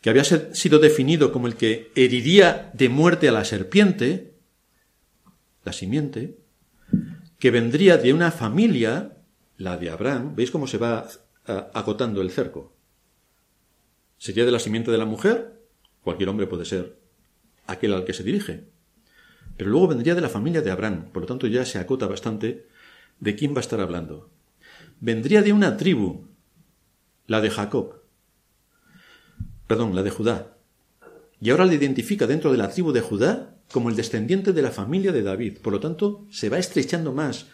[0.00, 4.32] que había sido definido como el que heriría de muerte a la serpiente,
[5.64, 6.38] la simiente,
[7.38, 9.18] que vendría de una familia,
[9.58, 11.06] la de Abraham, ¿veis cómo se va
[11.44, 12.74] agotando el cerco?
[14.16, 15.60] Sería de la simiente de la mujer,
[16.02, 16.99] cualquier hombre puede ser
[17.70, 18.64] aquel al que se dirige.
[19.56, 22.66] Pero luego vendría de la familia de Abraham, por lo tanto ya se acota bastante
[23.18, 24.30] de quién va a estar hablando.
[25.00, 26.26] Vendría de una tribu,
[27.26, 28.02] la de Jacob,
[29.66, 30.56] perdón, la de Judá.
[31.40, 34.70] Y ahora le identifica dentro de la tribu de Judá como el descendiente de la
[34.70, 35.58] familia de David.
[35.58, 37.46] Por lo tanto, se va estrechando más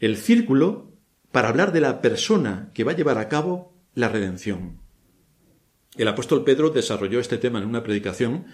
[0.00, 0.92] el círculo
[1.30, 4.78] para hablar de la persona que va a llevar a cabo la redención.
[5.96, 8.46] El apóstol Pedro desarrolló este tema en una predicación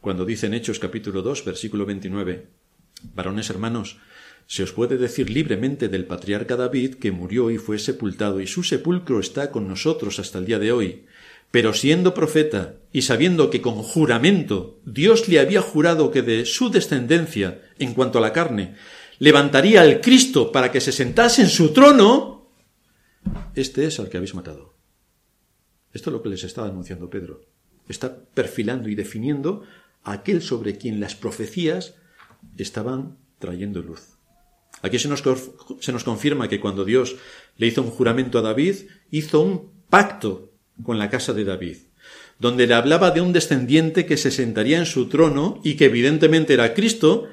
[0.00, 2.46] cuando dice en Hechos capítulo 2, versículo 29,
[3.14, 3.98] Varones hermanos,
[4.46, 8.62] se os puede decir libremente del patriarca David que murió y fue sepultado, y su
[8.62, 11.04] sepulcro está con nosotros hasta el día de hoy.
[11.50, 16.70] Pero siendo profeta y sabiendo que con juramento Dios le había jurado que de su
[16.70, 18.74] descendencia, en cuanto a la carne,
[19.18, 22.50] levantaría al Cristo para que se sentase en su trono,
[23.54, 24.74] este es al que habéis matado.
[25.92, 27.42] Esto es lo que les estaba anunciando Pedro.
[27.88, 29.64] Está perfilando y definiendo
[30.04, 31.94] aquel sobre quien las profecías
[32.56, 34.18] estaban trayendo luz.
[34.82, 37.16] Aquí se nos, confirma que cuando Dios
[37.56, 38.76] le hizo un juramento a David,
[39.10, 41.78] hizo un pacto con la casa de David,
[42.38, 46.54] donde le hablaba de un descendiente que se sentaría en su trono y que evidentemente
[46.54, 47.26] era Cristo,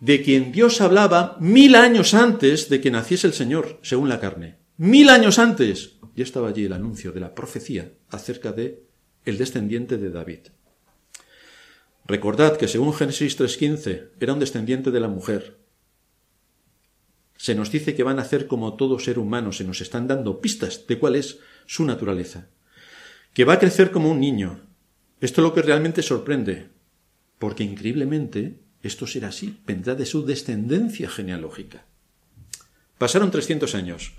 [0.00, 4.56] de quien Dios hablaba mil años antes de que naciese el Señor, según la carne.
[4.76, 5.96] Mil años antes.
[6.16, 8.82] Ya estaba allí el anuncio de la profecía acerca de
[9.24, 10.40] el descendiente de David.
[12.10, 15.58] Recordad que según Génesis 3.15 era un descendiente de la mujer.
[17.36, 20.40] Se nos dice que van a hacer como todo ser humano, se nos están dando
[20.40, 22.48] pistas de cuál es su naturaleza.
[23.32, 24.66] Que va a crecer como un niño.
[25.20, 26.70] Esto es lo que realmente sorprende,
[27.38, 31.84] porque increíblemente esto será así, vendrá de su descendencia genealógica.
[32.98, 34.14] Pasaron 300 años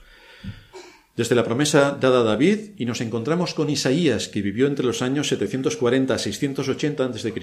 [1.15, 5.02] desde la promesa dada a David y nos encontramos con Isaías, que vivió entre los
[5.02, 7.34] años 740 a 680 a.C.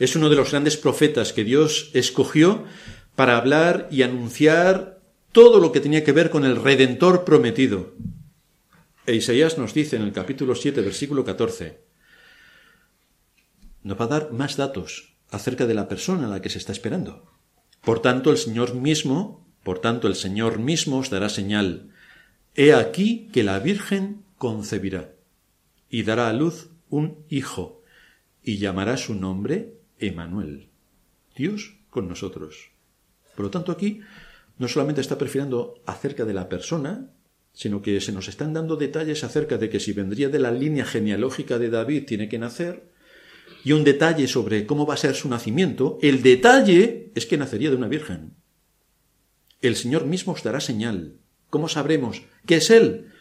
[0.00, 2.64] Es uno de los grandes profetas que Dios escogió
[3.14, 7.94] para hablar y anunciar todo lo que tenía que ver con el Redentor prometido.
[9.06, 11.80] E Isaías nos dice en el capítulo 7, versículo 14,
[13.82, 16.72] nos va a dar más datos acerca de la persona a la que se está
[16.72, 17.30] esperando.
[17.82, 21.93] Por tanto, el Señor mismo, por tanto, el Señor mismo os dará señal
[22.56, 25.12] He aquí que la Virgen concebirá
[25.88, 27.82] y dará a luz un hijo
[28.42, 30.68] y llamará su nombre Emanuel,
[31.34, 32.70] Dios con nosotros.
[33.34, 34.00] Por lo tanto, aquí
[34.58, 37.10] no solamente está perfilando acerca de la persona,
[37.52, 40.84] sino que se nos están dando detalles acerca de que si vendría de la línea
[40.84, 42.88] genealógica de David tiene que nacer,
[43.64, 47.70] y un detalle sobre cómo va a ser su nacimiento, el detalle es que nacería
[47.70, 48.34] de una virgen.
[49.60, 51.18] El Señor mismo os dará señal.
[51.54, 53.12] ¿Cómo sabremos que es Él?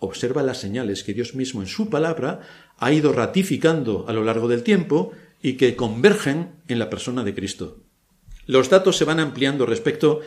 [0.00, 2.40] Observa las señales que Dios mismo en su palabra
[2.78, 7.32] ha ido ratificando a lo largo del tiempo y que convergen en la persona de
[7.32, 7.78] Cristo.
[8.46, 10.20] Los datos se van ampliando respecto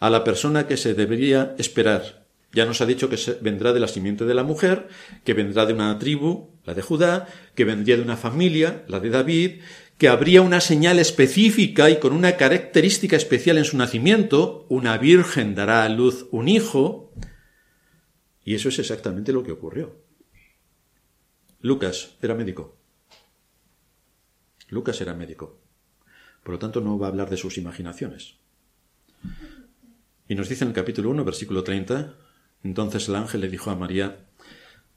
[0.00, 2.26] a la persona que se debería esperar.
[2.52, 4.88] Ya nos ha dicho que vendrá de la simiente de la mujer,
[5.22, 9.10] que vendrá de una tribu, la de Judá, que vendría de una familia, la de
[9.10, 9.60] David,
[9.98, 15.54] que habría una señal específica y con una característica especial en su nacimiento, una virgen
[15.54, 17.12] dará a luz un hijo,
[18.44, 20.02] y eso es exactamente lo que ocurrió.
[21.60, 22.76] Lucas era médico.
[24.68, 25.60] Lucas era médico.
[26.42, 28.36] Por lo tanto, no va a hablar de sus imaginaciones.
[30.28, 32.16] Y nos dice en el capítulo 1, versículo 30,
[32.64, 34.26] entonces el ángel le dijo a María,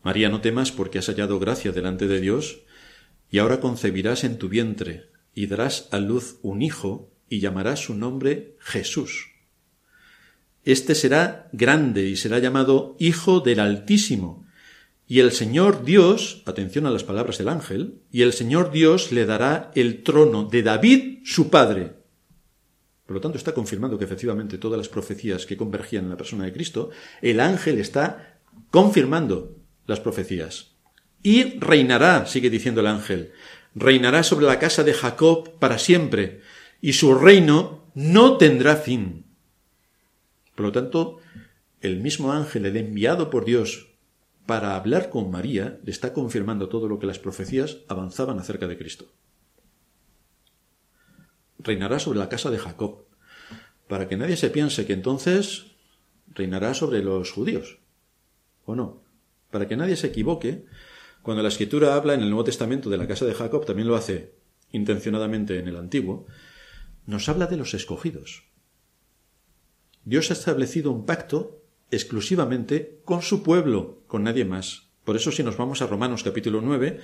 [0.03, 2.63] María, no temas porque has hallado gracia delante de Dios,
[3.29, 7.93] y ahora concebirás en tu vientre y darás a luz un hijo y llamarás su
[7.93, 9.31] nombre Jesús.
[10.63, 14.45] Este será grande y será llamado Hijo del Altísimo.
[15.07, 19.25] Y el Señor Dios, atención a las palabras del ángel, y el Señor Dios le
[19.25, 21.93] dará el trono de David, su padre.
[23.05, 26.43] Por lo tanto, está confirmando que efectivamente todas las profecías que convergían en la persona
[26.43, 26.89] de Cristo,
[27.21, 30.76] el ángel está confirmando las profecías.
[31.27, 33.33] Y reinará, sigue diciendo el ángel,
[33.75, 36.39] reinará sobre la casa de Jacob para siempre,
[36.79, 39.25] y su reino no tendrá fin.
[40.55, 41.19] Por lo tanto,
[41.81, 43.89] el mismo ángel, el enviado por Dios
[44.45, 48.77] para hablar con María, le está confirmando todo lo que las profecías avanzaban acerca de
[48.77, 49.11] Cristo.
[51.59, 53.03] Reinará sobre la casa de Jacob,
[53.89, 55.75] para que nadie se piense que entonces
[56.33, 57.79] reinará sobre los judíos,
[58.63, 59.03] ¿o no?
[59.51, 60.63] Para que nadie se equivoque,
[61.27, 63.97] cuando la escritura habla en el Nuevo Testamento de la casa de Jacob, también lo
[63.97, 64.31] hace
[64.71, 66.25] intencionadamente en el Antiguo,
[67.05, 68.45] nos habla de los escogidos.
[70.05, 74.87] Dios ha establecido un pacto exclusivamente con su pueblo, con nadie más.
[75.03, 77.01] Por eso si nos vamos a Romanos capítulo 9,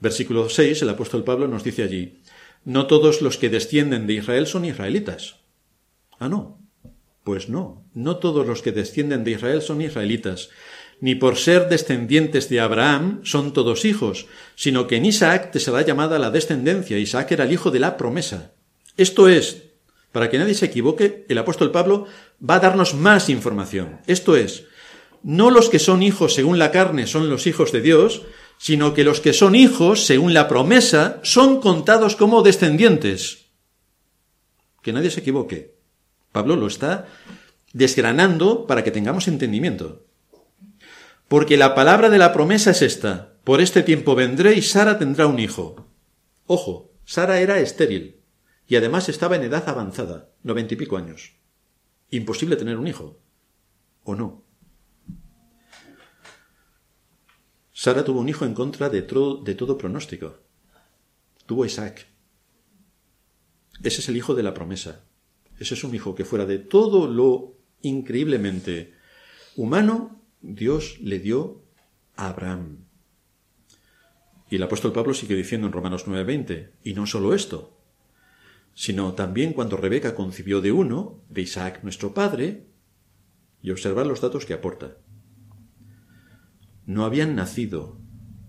[0.00, 2.22] versículo 6, el apóstol Pablo nos dice allí,
[2.64, 5.40] no todos los que descienden de Israel son israelitas.
[6.18, 6.58] Ah, no.
[7.24, 10.48] Pues no, no todos los que descienden de Israel son israelitas,
[11.00, 15.82] ni por ser descendientes de Abraham son todos hijos, sino que en Isaac te será
[15.82, 16.98] llamada la descendencia.
[16.98, 18.52] Isaac era el hijo de la promesa.
[18.96, 19.62] Esto es,
[20.12, 22.06] para que nadie se equivoque, el apóstol Pablo
[22.48, 24.00] va a darnos más información.
[24.06, 24.64] Esto es,
[25.22, 28.22] no los que son hijos según la carne son los hijos de Dios,
[28.58, 33.46] sino que los que son hijos según la promesa son contados como descendientes.
[34.82, 35.76] Que nadie se equivoque.
[36.32, 37.06] Pablo lo está
[37.72, 40.04] desgranando para que tengamos entendimiento.
[41.30, 43.38] Porque la palabra de la promesa es esta.
[43.44, 45.86] Por este tiempo vendré y Sara tendrá un hijo.
[46.46, 48.20] Ojo, Sara era estéril
[48.66, 51.36] y además estaba en edad avanzada, noventa y pico años.
[52.10, 53.20] Imposible tener un hijo.
[54.02, 54.42] ¿O no?
[57.72, 60.40] Sara tuvo un hijo en contra de de todo pronóstico.
[61.46, 62.08] Tuvo Isaac.
[63.84, 65.04] Ese es el hijo de la promesa.
[65.60, 68.94] Ese es un hijo que fuera de todo lo increíblemente
[69.54, 71.62] humano, Dios le dio
[72.16, 72.84] a Abraham.
[74.48, 77.76] Y el apóstol Pablo sigue diciendo en Romanos 9:20, y no solo esto,
[78.74, 82.66] sino también cuando Rebeca concibió de uno, de Isaac nuestro padre,
[83.62, 84.96] y observar los datos que aporta.
[86.86, 87.98] No habían nacido,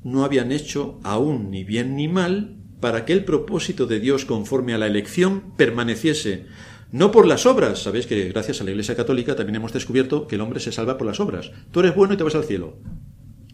[0.04, 4.74] no habían hecho aún ni bien ni mal para que el propósito de Dios conforme
[4.74, 6.48] a la elección permaneciese,
[6.92, 7.84] no por las obras.
[7.84, 10.98] Sabéis que gracias a la Iglesia Católica también hemos descubierto que el hombre se salva
[10.98, 11.52] por las obras.
[11.72, 12.78] Tú eres bueno y te vas al cielo.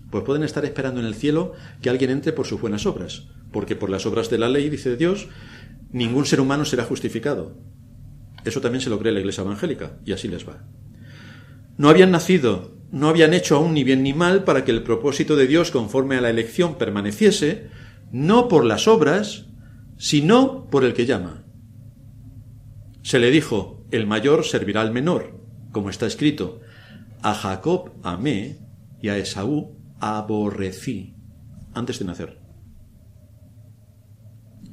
[0.10, 3.76] Pues pueden estar esperando en el cielo que alguien entre por sus buenas obras, porque
[3.76, 5.28] por las obras de la ley, dice Dios,
[5.92, 7.58] ningún ser humano será justificado.
[8.46, 10.64] Eso también se lo cree la Iglesia Evangélica, y así les va.
[11.78, 15.36] No habían nacido, no habían hecho aún ni bien ni mal para que el propósito
[15.36, 17.68] de Dios conforme a la elección permaneciese,
[18.12, 19.48] no por las obras,
[19.98, 21.47] sino por el que llama.
[23.08, 25.40] Se le dijo, el mayor servirá al menor,
[25.72, 26.60] como está escrito,
[27.22, 28.60] a Jacob amé
[29.02, 31.16] y a Esaú aborrecí
[31.74, 32.42] antes de nacer.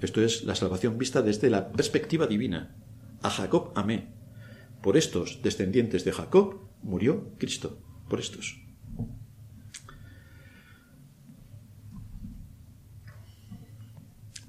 [0.01, 2.75] Esto es la salvación vista desde la perspectiva divina.
[3.23, 4.09] A Jacob amé.
[4.83, 7.79] Por estos descendientes de Jacob murió Cristo.
[8.11, 8.64] Por estos.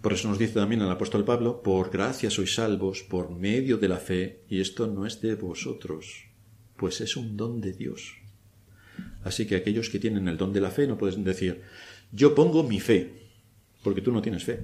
[0.06, 3.90] Por eso nos dice también el apóstol Pablo, por gracia sois salvos por medio de
[3.90, 6.30] la fe, y esto no es de vosotros,
[6.78, 8.14] pues es un don de Dios.
[9.24, 11.64] Así que aquellos que tienen el don de la fe no pueden decir,
[12.12, 13.14] yo pongo mi fe,
[13.82, 14.60] porque tú no tienes fe.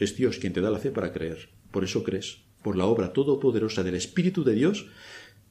[0.00, 1.48] Es Dios quien te da la fe para creer.
[1.70, 4.88] Por eso crees, por la obra todopoderosa del Espíritu de Dios,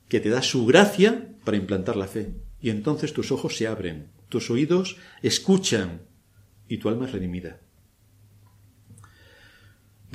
[0.10, 2.34] que te da su gracia para implantar la fe.
[2.60, 6.02] Y entonces tus ojos se abren, tus oídos escuchan,
[6.68, 7.62] y tu alma es redimida.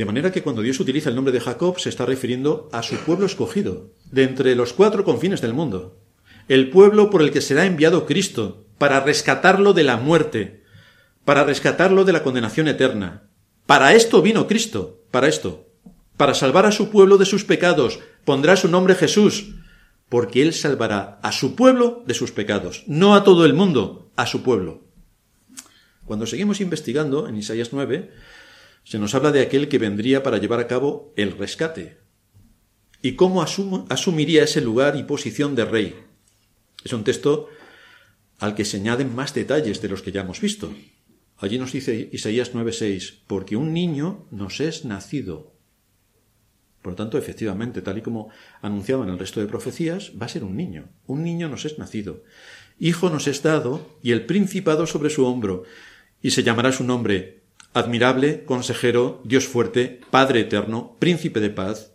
[0.01, 2.97] De manera que cuando Dios utiliza el nombre de Jacob se está refiriendo a su
[2.97, 5.99] pueblo escogido, de entre los cuatro confines del mundo,
[6.49, 10.65] el pueblo por el que será enviado Cristo, para rescatarlo de la muerte,
[11.27, 13.29] para rescatarlo de la condenación eterna.
[13.67, 15.67] Para esto vino Cristo, para esto,
[16.17, 19.51] para salvar a su pueblo de sus pecados, pondrá su nombre Jesús,
[20.09, 24.25] porque Él salvará a su pueblo de sus pecados, no a todo el mundo, a
[24.25, 24.81] su pueblo.
[26.07, 28.11] Cuando seguimos investigando en Isaías 9,
[28.85, 31.99] se nos habla de aquel que vendría para llevar a cabo el rescate.
[33.03, 35.95] ¿Y cómo asumiría ese lugar y posición de rey?
[36.85, 37.49] Es un texto
[38.39, 40.75] al que se añaden más detalles de los que ya hemos visto.
[41.39, 45.55] Allí nos dice Isaías 9:6, porque un niño nos es nacido.
[46.83, 48.31] Por lo tanto, efectivamente, tal y como
[48.63, 50.89] anunciaban el resto de profecías, va a ser un niño.
[51.07, 52.25] Un niño nos es nacido.
[52.79, 55.65] Hijo nos es dado y el principado sobre su hombro,
[56.23, 57.40] y se llamará su nombre
[57.73, 61.93] admirable, consejero, Dios fuerte, Padre eterno, príncipe de paz,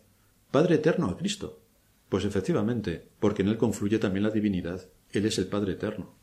[0.52, 1.62] Padre eterno a Cristo.
[2.10, 4.88] Pues efectivamente, porque en Él confluye también la divinidad.
[5.12, 6.16] Él es el Padre eterno.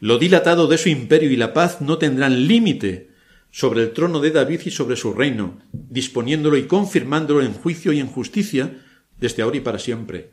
[0.00, 3.10] Lo dilatado de su imperio y la paz no tendrán límite
[3.50, 8.00] sobre el trono de David y sobre su reino, disponiéndolo y confirmándolo en juicio y
[8.00, 8.82] en justicia
[9.18, 10.32] desde ahora y para siempre.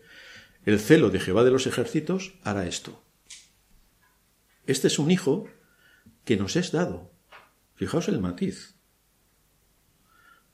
[0.66, 3.04] El celo de Jehová de los ejércitos hará esto.
[4.66, 5.48] Este es un hijo
[6.26, 7.12] que nos es dado.
[7.78, 8.74] Fijaos el matiz.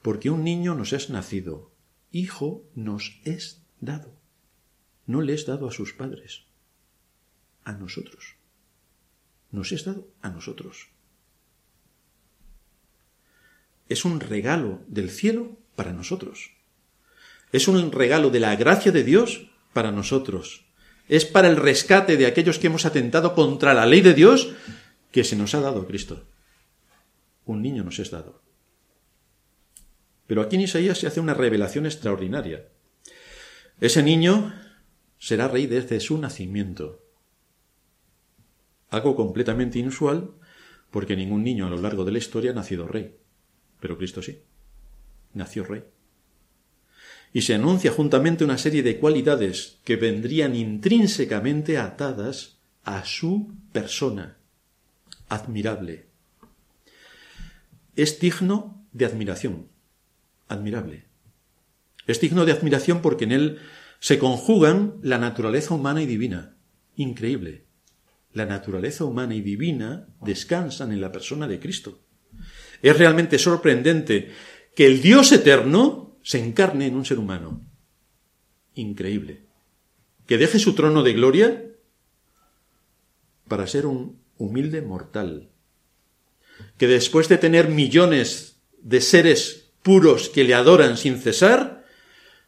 [0.01, 1.71] Porque un niño nos es nacido,
[2.11, 4.13] hijo nos es dado.
[5.05, 6.43] No le es dado a sus padres,
[7.63, 8.35] a nosotros.
[9.51, 10.89] Nos es dado a nosotros.
[13.87, 16.51] Es un regalo del cielo para nosotros.
[17.53, 20.65] Es un regalo de la gracia de Dios para nosotros.
[21.07, 24.53] Es para el rescate de aquellos que hemos atentado contra la ley de Dios
[25.11, 26.25] que se nos ha dado Cristo.
[27.45, 28.41] Un niño nos es dado.
[30.27, 32.67] Pero aquí en Isaías se hace una revelación extraordinaria.
[33.79, 34.53] Ese niño
[35.19, 37.03] será rey desde su nacimiento.
[38.89, 40.31] Algo completamente inusual,
[40.91, 43.17] porque ningún niño a lo largo de la historia ha nacido rey.
[43.79, 44.43] Pero Cristo sí.
[45.33, 45.83] Nació rey.
[47.33, 54.37] Y se anuncia juntamente una serie de cualidades que vendrían intrínsecamente atadas a su persona.
[55.29, 56.12] Admirable.
[57.95, 59.69] Es digno de admiración.
[60.47, 61.05] Admirable.
[62.07, 63.59] Es digno de admiración porque en él
[63.99, 66.57] se conjugan la naturaleza humana y divina.
[66.95, 67.65] Increíble.
[68.33, 72.01] La naturaleza humana y divina descansan en la persona de Cristo.
[72.81, 74.31] Es realmente sorprendente
[74.75, 77.61] que el Dios eterno se encarne en un ser humano.
[78.73, 79.45] Increíble.
[80.25, 81.65] Que deje su trono de gloria
[83.47, 85.52] para ser un humilde mortal.
[86.77, 91.85] Que después de tener millones de seres puros que le adoran sin cesar,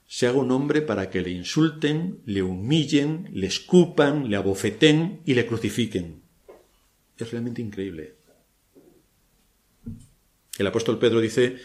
[0.07, 5.33] se haga un hombre para que le insulten, le humillen, le escupan, le abofeten y
[5.33, 6.21] le crucifiquen.
[7.17, 8.15] Es realmente increíble.
[10.57, 11.57] El apóstol Pedro dice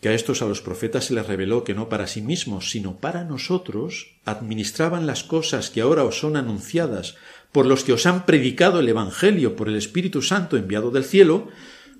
[0.00, 2.98] que a estos a los profetas se les reveló que no para sí mismos, sino
[2.98, 7.16] para nosotros administraban las cosas que ahora os son anunciadas
[7.54, 11.48] por los que os han predicado el Evangelio por el Espíritu Santo enviado del cielo,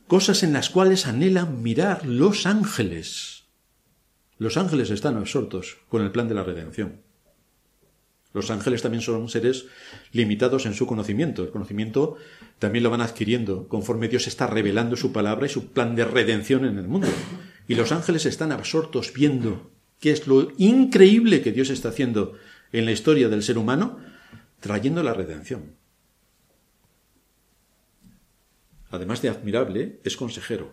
[0.07, 3.35] cosas en las cuales anhelan mirar los ángeles
[4.39, 7.01] los ángeles están absortos con el plan de la redención.
[8.33, 9.67] Los ángeles también son seres
[10.11, 11.45] limitados en su conocimiento.
[11.45, 12.17] El conocimiento
[12.59, 16.65] también lo van adquiriendo conforme Dios está revelando su palabra y su plan de redención
[16.65, 17.09] en el mundo.
[17.69, 22.33] Y los ángeles están absortos viendo qué es lo increíble que Dios está haciendo
[22.73, 24.01] en la historia del ser humano,
[24.65, 25.77] trayendo la redención.
[28.89, 30.73] Además de admirable, es consejero.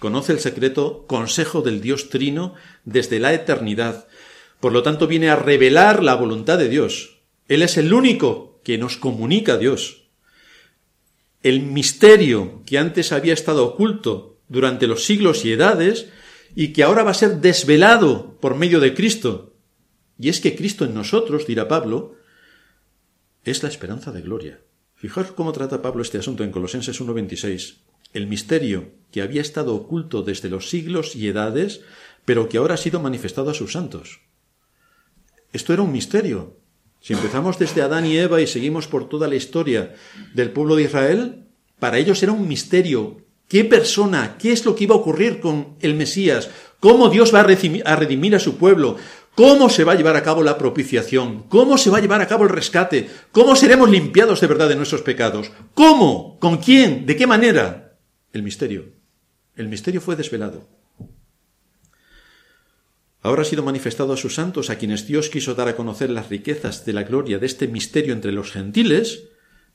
[0.00, 2.54] Conoce el secreto consejo del Dios Trino
[2.84, 4.08] desde la eternidad.
[4.58, 7.20] Por lo tanto, viene a revelar la voluntad de Dios.
[7.46, 10.08] Él es el único que nos comunica a Dios.
[11.44, 16.08] El misterio que antes había estado oculto durante los siglos y edades
[16.56, 19.54] y que ahora va a ser desvelado por medio de Cristo.
[20.18, 22.16] Y es que Cristo en nosotros, dirá Pablo,
[23.44, 24.60] es la esperanza de gloria.
[24.94, 27.78] Fijaos cómo trata Pablo este asunto en Colosenses 1.26
[28.12, 31.82] el misterio que había estado oculto desde los siglos y edades,
[32.24, 34.20] pero que ahora ha sido manifestado a sus santos.
[35.52, 36.56] Esto era un misterio.
[37.00, 39.94] Si empezamos desde Adán y Eva y seguimos por toda la historia
[40.34, 41.44] del pueblo de Israel,
[41.78, 43.24] para ellos era un misterio.
[43.48, 44.36] ¿Qué persona?
[44.38, 46.50] ¿Qué es lo que iba a ocurrir con el Mesías?
[46.78, 48.96] ¿Cómo Dios va a redimir a su pueblo?
[49.40, 51.44] ¿Cómo se va a llevar a cabo la propiciación?
[51.44, 53.08] ¿Cómo se va a llevar a cabo el rescate?
[53.32, 55.50] ¿Cómo seremos limpiados de verdad de nuestros pecados?
[55.72, 56.38] ¿Cómo?
[56.38, 57.06] ¿Con quién?
[57.06, 57.96] ¿De qué manera?
[58.34, 58.92] el misterio.
[59.56, 60.68] El misterio fue desvelado.
[63.22, 66.28] Ahora ha sido manifestado a sus santos, a quienes Dios quiso dar a conocer las
[66.28, 69.30] riquezas de la gloria de este misterio entre los gentiles,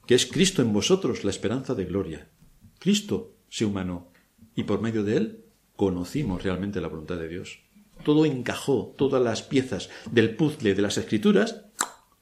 [0.06, 2.30] que es Cristo en vosotros, la esperanza de gloria.
[2.78, 4.12] Cristo se humanó,
[4.56, 5.46] y por medio de él
[5.76, 7.65] conocimos realmente la voluntad de Dios.
[8.06, 11.66] Todo encajó, todas las piezas del puzzle de las escrituras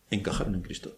[0.10, 0.98] encajaron en Cristo.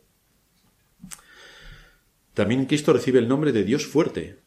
[2.33, 4.45] También Cristo recibe el nombre de Dios fuerte,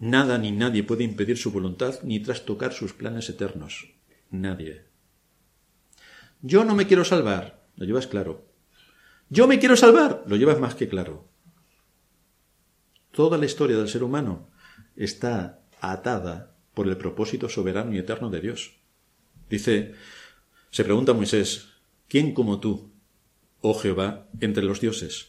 [0.00, 3.92] Nada ni nadie puede impedir su voluntad ni trastocar sus planes eternos.
[4.30, 4.86] Nadie.
[6.40, 8.46] Yo no me quiero salvar, lo llevas claro.
[9.28, 11.28] Yo me quiero salvar, lo llevas más que claro.
[13.10, 14.48] Toda la historia del ser humano
[14.96, 18.79] está atada por el propósito soberano y eterno de Dios.
[19.50, 19.92] Dice,
[20.70, 21.68] se pregunta Moisés,
[22.08, 22.90] ¿quién como tú,
[23.60, 25.26] oh Jehová, entre los dioses?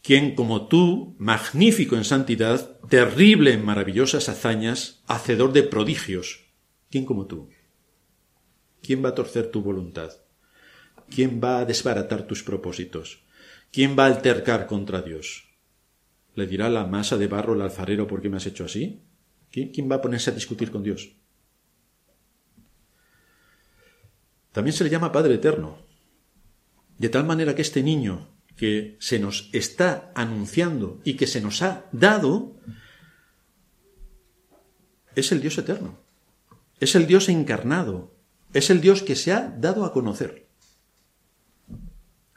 [0.00, 6.44] quien como tú, magnífico en santidad, terrible en maravillosas hazañas, hacedor de prodigios,
[6.90, 7.48] ¿quién como tú?
[8.82, 10.12] ¿Quién va a torcer tu voluntad?
[11.08, 13.24] ¿Quién va a desbaratar tus propósitos?
[13.74, 15.50] ¿quién va a altercar contra Dios?
[16.36, 19.02] ¿Le dirá la masa de barro al alfarero por qué me has hecho así?
[19.50, 21.16] ¿Quién va a ponerse a discutir con Dios?
[24.54, 25.78] También se le llama Padre Eterno.
[26.96, 31.60] De tal manera que este niño que se nos está anunciando y que se nos
[31.60, 32.56] ha dado
[35.16, 35.98] es el Dios eterno.
[36.78, 38.14] Es el Dios encarnado.
[38.52, 40.46] Es el Dios que se ha dado a conocer.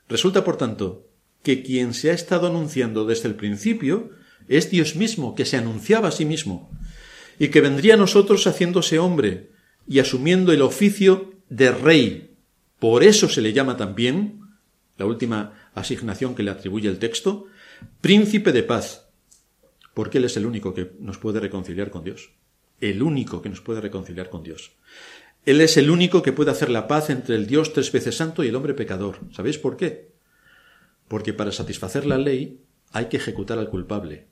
[0.10, 1.08] Resulta, por tanto,
[1.44, 4.10] que quien se ha estado anunciando desde el principio
[4.48, 6.72] es Dios mismo, que se anunciaba a sí mismo,
[7.38, 9.52] y que vendría a nosotros haciéndose hombre
[9.88, 12.36] y asumiendo el oficio de rey.
[12.80, 14.42] Por eso se le llama también,
[14.98, 17.46] la última asignación que le atribuye el texto,
[18.02, 19.10] príncipe de paz,
[19.94, 22.32] porque Él es el único que nos puede reconciliar con Dios.
[22.80, 24.72] El único que nos puede reconciliar con Dios.
[25.46, 28.44] Él es el único que puede hacer la paz entre el Dios tres veces santo
[28.44, 29.20] y el hombre pecador.
[29.32, 30.12] ¿Sabéis por qué?
[31.08, 34.28] Porque para satisfacer la ley hay que ejecutar al culpable.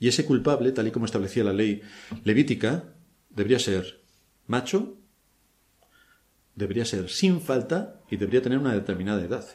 [0.00, 1.80] Y ese culpable, tal y como establecía la ley
[2.24, 2.92] levítica,
[3.30, 4.02] debería ser
[4.48, 4.98] macho,
[6.54, 9.46] debería ser sin falta y debería tener una determinada edad.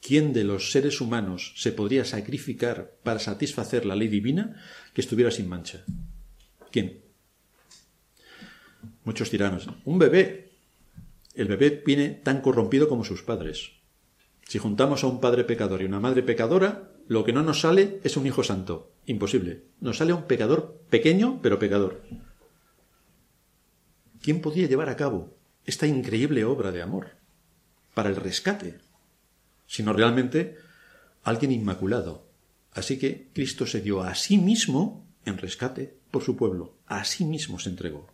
[0.00, 4.62] ¿Quién de los seres humanos se podría sacrificar para satisfacer la ley divina
[4.94, 5.84] que estuviera sin mancha?
[6.70, 7.02] ¿Quién?
[9.04, 9.68] Muchos tiranos.
[9.84, 10.52] Un bebé.
[11.34, 13.72] El bebé viene tan corrompido como sus padres.
[14.46, 18.00] Si juntamos a un padre pecador y una madre pecadora, lo que no nos sale
[18.04, 18.92] es un hijo santo.
[19.06, 19.64] Imposible.
[19.80, 22.02] Nos sale un pecador pequeño, pero pecador.
[24.22, 27.16] ¿Quién podría llevar a cabo esta increíble obra de amor
[27.94, 28.78] para el rescate?
[29.66, 30.56] Sino realmente
[31.22, 32.26] alguien inmaculado.
[32.72, 36.78] Así que Cristo se dio a sí mismo en rescate por su pueblo.
[36.86, 38.08] A sí mismo se entregó.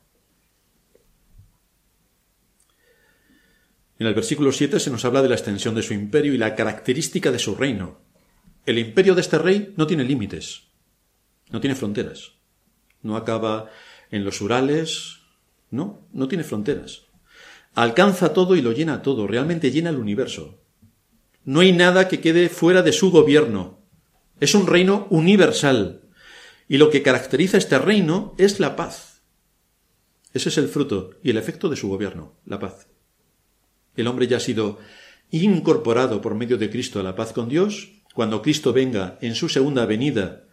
[3.98, 6.56] En el versículo 7 se nos habla de la extensión de su imperio y la
[6.56, 8.00] característica de su reino.
[8.66, 10.64] El imperio de este rey no tiene límites,
[11.50, 12.32] no tiene fronteras,
[13.02, 13.70] no acaba
[14.10, 15.23] en los Urales,
[15.74, 17.02] no, no tiene fronteras.
[17.74, 20.60] Alcanza todo y lo llena todo, realmente llena el universo.
[21.44, 23.80] No hay nada que quede fuera de su gobierno.
[24.40, 26.02] Es un reino universal.
[26.68, 29.22] Y lo que caracteriza este reino es la paz.
[30.32, 32.86] Ese es el fruto y el efecto de su gobierno, la paz
[33.96, 34.78] el hombre ya ha sido
[35.30, 39.48] incorporado por medio de Cristo a la paz con Dios, cuando Cristo venga en su
[39.48, 40.44] segunda venida,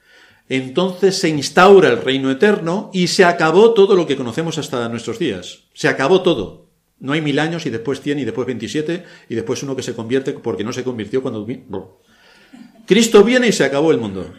[0.51, 5.17] entonces se instaura el reino eterno y se acabó todo lo que conocemos hasta nuestros
[5.17, 5.63] días.
[5.73, 6.67] Se acabó todo.
[6.99, 9.95] No hay mil años y después cien y después veintisiete y después uno que se
[9.95, 11.47] convierte porque no se convirtió cuando...
[12.85, 14.29] Cristo viene y se acabó el mundo.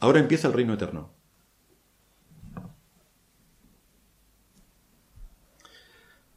[0.00, 1.14] Ahora empieza el reino eterno.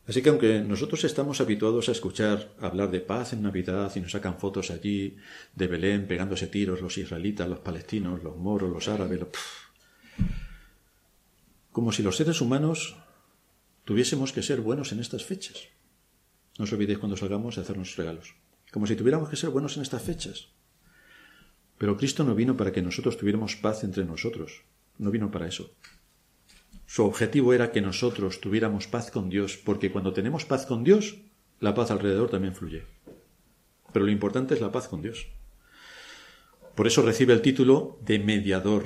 [0.06, 4.12] Así que aunque nosotros estamos habituados a escuchar hablar de paz en Navidad y nos
[4.12, 5.16] sacan fotos allí
[5.56, 9.22] de Belén pegándose tiros los israelitas, los palestinos, los moros, los árabes,
[11.72, 12.98] como si los seres humanos
[13.86, 15.70] tuviésemos que ser buenos en estas fechas.
[16.60, 18.36] No os olvidéis cuando salgamos de hacernos regalos.
[18.72, 20.50] Como si tuviéramos que ser buenos en estas fechas.
[21.78, 24.64] Pero Cristo no vino para que nosotros tuviéramos paz entre nosotros.
[25.00, 25.74] No vino para eso.
[26.94, 31.16] Su objetivo era que nosotros tuviéramos paz con Dios, porque cuando tenemos paz con Dios,
[31.60, 32.84] la paz alrededor también fluye.
[33.92, 35.26] Pero lo importante es la paz con Dios.
[36.76, 38.86] Por eso recibe el título de mediador.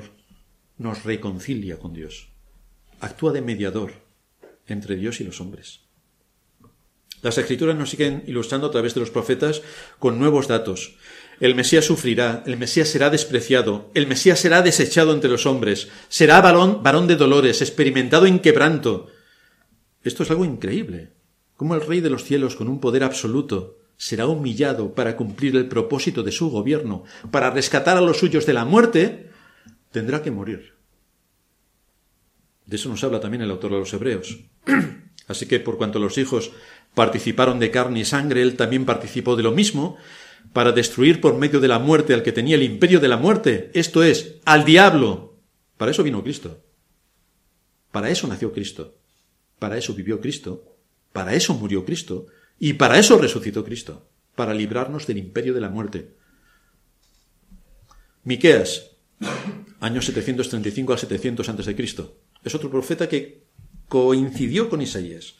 [0.77, 2.29] Nos reconcilia con Dios.
[3.01, 3.91] Actúa de mediador
[4.67, 5.81] entre Dios y los hombres.
[7.21, 9.63] Las escrituras nos siguen ilustrando a través de los profetas
[9.99, 10.95] con nuevos datos.
[11.39, 16.41] El Mesías sufrirá, el Mesías será despreciado, el Mesías será desechado entre los hombres, será
[16.41, 19.07] varón, de dolores, experimentado en quebranto.
[20.03, 21.13] Esto es algo increíble.
[21.55, 25.67] Cómo el Rey de los cielos, con un poder absoluto, será humillado para cumplir el
[25.67, 29.29] propósito de su gobierno, para rescatar a los suyos de la muerte,
[29.91, 30.73] tendrá que morir.
[32.65, 34.39] De eso nos habla también el autor de los Hebreos.
[35.27, 36.51] Así que por cuanto los hijos
[36.93, 39.97] participaron de carne y sangre, él también participó de lo mismo,
[40.53, 43.71] para destruir por medio de la muerte al que tenía el imperio de la muerte,
[43.73, 45.37] esto es, al diablo.
[45.77, 46.63] Para eso vino Cristo.
[47.91, 48.97] Para eso nació Cristo.
[49.59, 50.77] Para eso vivió Cristo.
[51.13, 52.27] Para eso murió Cristo.
[52.59, 54.09] Y para eso resucitó Cristo.
[54.35, 56.15] Para librarnos del imperio de la muerte.
[58.23, 58.91] Miqueas,
[59.79, 61.75] año 735 al 700 a.C.
[62.43, 63.45] Es otro profeta que
[63.87, 65.35] coincidió con Isaías.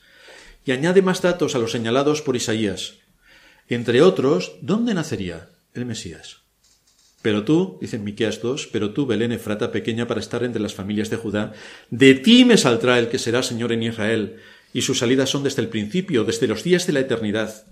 [0.64, 2.98] Y añade más datos a los señalados por Isaías.
[3.68, 6.38] Entre otros, ¿dónde nacería el Mesías?
[7.20, 11.10] Pero tú, dice Miqueas 2, pero tú, Belén Efrata, pequeña para estar entre las familias
[11.10, 11.52] de Judá,
[11.90, 14.40] de ti me saldrá el que será Señor en Israel,
[14.72, 17.66] y sus salidas son desde el principio, desde los días de la eternidad.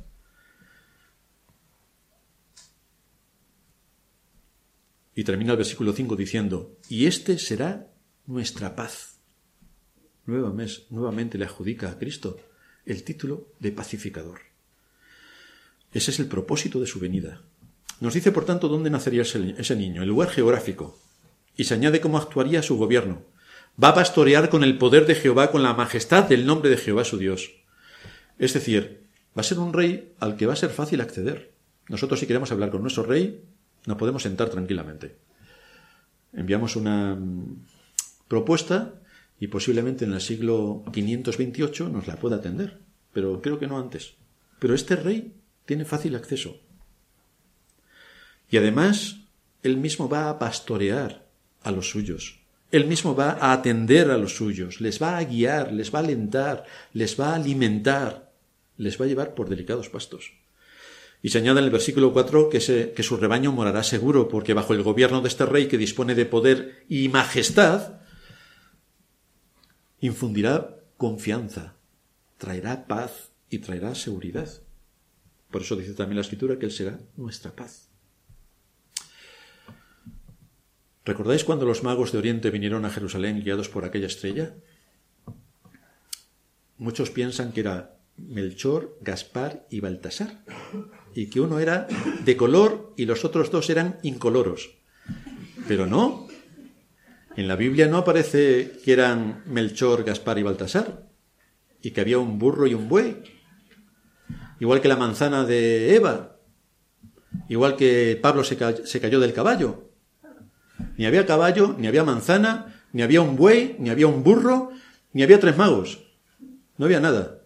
[5.15, 7.91] Y termina el versículo 5 diciendo, y este será
[8.27, 9.21] nuestra paz.
[10.27, 12.39] Nuevamente le adjudica a Cristo
[12.85, 14.56] el título de pacificador.
[15.97, 17.41] Ese es el propósito de su venida.
[18.01, 20.99] Nos dice, por tanto, dónde nacería ese, niño, el lugar geográfico,
[21.57, 23.23] y se añade cómo actuaría su gobierno.
[23.83, 27.05] Va a pastorear con el poder de Jehová, con la majestad del nombre de Jehová
[27.05, 27.51] su Dios.
[28.39, 31.55] Es decir, va a ser un rey al que va a ser fácil acceder.
[31.89, 33.43] Nosotros si queremos hablar con nuestro rey,
[33.87, 35.17] nos podemos sentar tranquilamente.
[36.35, 37.65] Enviamos una mm,
[38.29, 39.01] propuesta
[39.41, 42.81] y posiblemente en el siglo 528 nos la pueda atender,
[43.15, 44.17] pero creo que no antes.
[44.59, 45.33] Pero este rey
[45.67, 46.61] tiene fácil acceso.
[48.49, 49.17] Y además,
[49.63, 51.27] él mismo va a pastorear
[51.63, 52.41] a los suyos.
[52.71, 56.03] Él mismo va a atender a los suyos, les va a guiar, les va a
[56.03, 58.33] alentar, les va a alimentar,
[58.77, 60.33] les va a llevar por delicados pastos.
[61.23, 64.75] Y se añade en el versículo 4 que, que su rebaño morará seguro, porque bajo
[64.75, 68.01] el gobierno de este rey que dispone de poder y majestad,
[70.01, 71.77] infundirá confianza,
[72.37, 74.66] traerá paz y traerá seguridad.
[75.57, 77.89] Por eso dice también la escritura que Él será nuestra paz.
[81.03, 84.55] ¿Recordáis cuando los magos de Oriente vinieron a Jerusalén guiados por aquella estrella?
[86.77, 90.45] Muchos piensan que era Melchor, Gaspar y Baltasar,
[91.15, 91.89] y que uno era
[92.23, 94.77] de color y los otros dos eran incoloros.
[95.67, 96.29] Pero no.
[97.35, 101.09] En la Biblia no aparece que eran Melchor, Gaspar y Baltasar,
[101.81, 103.36] y que había un burro y un buey,
[104.61, 106.37] igual que la manzana de Eva,
[107.49, 109.91] igual que Pablo se, cayó del caballo.
[110.97, 114.71] Ni había caballo, ni había manzana, ni había un buey, ni había un burro,
[115.13, 116.01] ni había tres magos.
[116.79, 117.43] No había nada.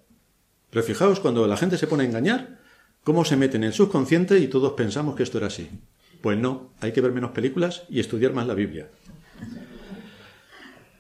[0.70, 2.58] Pero fijaos, cuando la gente se pone a engañar,
[3.04, 5.68] cómo se mete en el subconsciente y todos pensamos que esto era así.
[6.20, 8.88] Pues no, hay que ver menos películas y estudiar más la Biblia.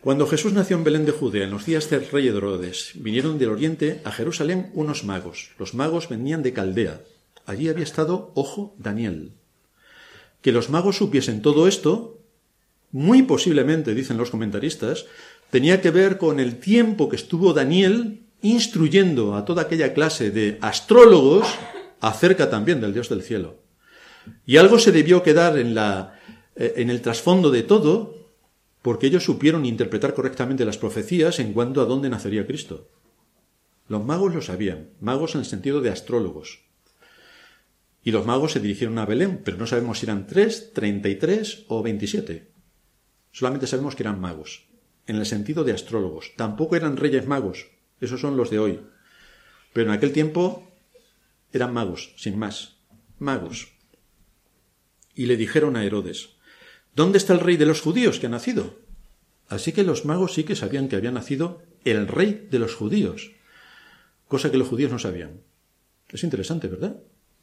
[0.02, 3.50] Cuando Jesús nació en Belén de Judea, en los días del rey Herodes, vinieron del
[3.50, 5.50] oriente a Jerusalén unos magos.
[5.58, 7.02] Los magos venían de Caldea.
[7.44, 9.32] Allí había estado, ojo, Daniel.
[10.40, 12.18] Que los magos supiesen todo esto,
[12.92, 15.04] muy posiblemente, dicen los comentaristas,
[15.50, 20.56] tenía que ver con el tiempo que estuvo Daniel instruyendo a toda aquella clase de
[20.62, 21.46] astrólogos
[22.00, 23.58] acerca también del Dios del cielo.
[24.46, 26.18] Y algo se debió quedar en, la,
[26.56, 28.19] eh, en el trasfondo de todo,
[28.82, 32.88] porque ellos supieron interpretar correctamente las profecías en cuanto a dónde nacería Cristo.
[33.88, 36.60] Los magos lo sabían, magos en el sentido de astrólogos.
[38.02, 41.16] Y los magos se dirigieron a Belén, pero no sabemos si eran tres, treinta y
[41.16, 42.50] tres o veintisiete.
[43.32, 44.66] Solamente sabemos que eran magos,
[45.06, 46.32] en el sentido de astrólogos.
[46.36, 47.66] Tampoco eran reyes magos,
[48.00, 48.80] esos son los de hoy.
[49.72, 50.66] Pero en aquel tiempo
[51.52, 52.78] eran magos, sin más,
[53.18, 53.72] magos.
[55.14, 56.36] Y le dijeron a Herodes,
[56.94, 58.78] ¿Dónde está el rey de los judíos que ha nacido?
[59.48, 63.32] Así que los magos sí que sabían que había nacido el rey de los judíos,
[64.28, 65.40] cosa que los judíos no sabían.
[66.08, 66.96] Es interesante, ¿verdad?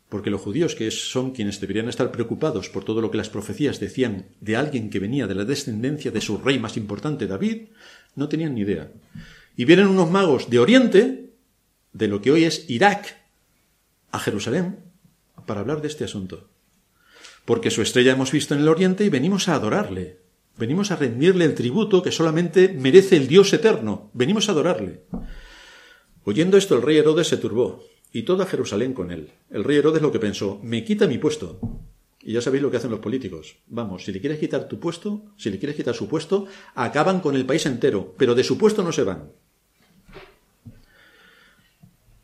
[0.10, 3.80] Porque los judíos, que son quienes deberían estar preocupados por todo lo que las profecías
[3.80, 7.70] decían de alguien que venía de la descendencia de su rey más importante, David,
[8.16, 8.91] no tenían ni idea.
[9.56, 11.30] Y vienen unos magos de Oriente,
[11.93, 13.18] de lo que hoy es Irak,
[14.12, 14.80] a Jerusalén,
[15.45, 16.50] para hablar de este asunto
[17.48, 20.20] porque su estrella hemos visto en el oriente y venimos a adorarle.
[20.58, 24.12] Venimos a rendirle el tributo que solamente merece el Dios eterno.
[24.14, 25.06] Venimos a adorarle.
[26.26, 29.32] Oyendo esto, el rey Herodes se turbó, y toda Jerusalén con él.
[29.50, 31.62] El rey Herodes lo que pensó, me quita mi puesto.
[32.22, 33.56] Y ya sabéis lo que hacen los políticos.
[33.68, 37.34] Vamos, si le quieres quitar tu puesto, si le quieres quitar su puesto, acaban con
[37.38, 39.32] el país entero, pero de su puesto no se van.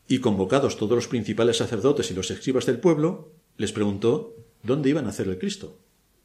[0.09, 5.05] Y convocados todos los principales sacerdotes y los escribas del pueblo, les preguntó ¿Dónde iban
[5.05, 5.77] a hacer el Cristo?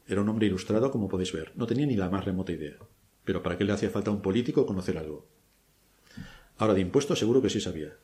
[0.07, 1.51] Era un hombre ilustrado, como podéis ver.
[1.55, 2.77] No tenía ni la más remota idea.
[3.25, 5.27] Pero ¿para qué le hacía falta a un político conocer algo?
[6.57, 7.97] Ahora, de impuestos seguro que sí sabía.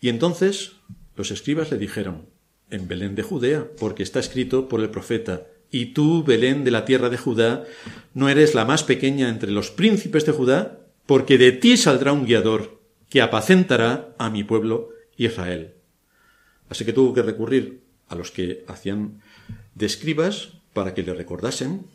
[0.00, 0.72] Y entonces
[1.16, 2.26] los escribas le dijeron,
[2.70, 6.84] en Belén de Judea, porque está escrito por el profeta, y tú, Belén de la
[6.84, 7.64] tierra de Judá,
[8.14, 12.26] no eres la más pequeña entre los príncipes de Judá, porque de ti saldrá un
[12.26, 15.74] guiador que apacentará a mi pueblo Israel.
[16.68, 19.20] Así que tuvo que recurrir a los que hacían
[19.74, 21.86] de escribas para que le recordasen,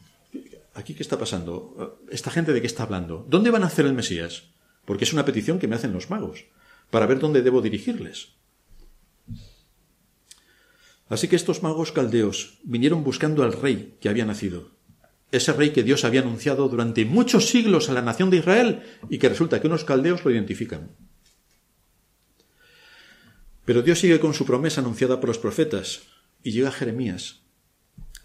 [0.74, 3.94] aquí qué está pasando, esta gente de qué está hablando, ¿dónde van a hacer el
[3.94, 4.44] Mesías?
[4.86, 6.46] Porque es una petición que me hacen los magos,
[6.90, 8.30] para ver dónde debo dirigirles.
[11.10, 14.72] Así que estos magos caldeos vinieron buscando al rey que había nacido,
[15.32, 19.18] ese rey que Dios había anunciado durante muchos siglos a la nación de Israel y
[19.18, 20.92] que resulta que unos caldeos lo identifican.
[23.66, 26.02] Pero Dios sigue con su promesa anunciada por los profetas
[26.44, 27.42] y llega Jeremías.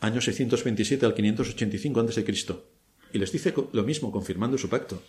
[0.01, 2.25] año 627 al 585 a.C.
[3.13, 5.03] Y les dice lo mismo, confirmando su pacto.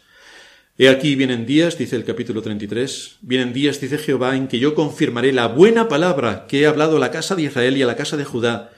[0.78, 4.76] He aquí vienen días, dice el capítulo 33, vienen días, dice Jehová, en que yo
[4.76, 7.98] confirmaré la buena palabra que he hablado a la casa de Israel y a la
[7.98, 8.72] casa de Judá.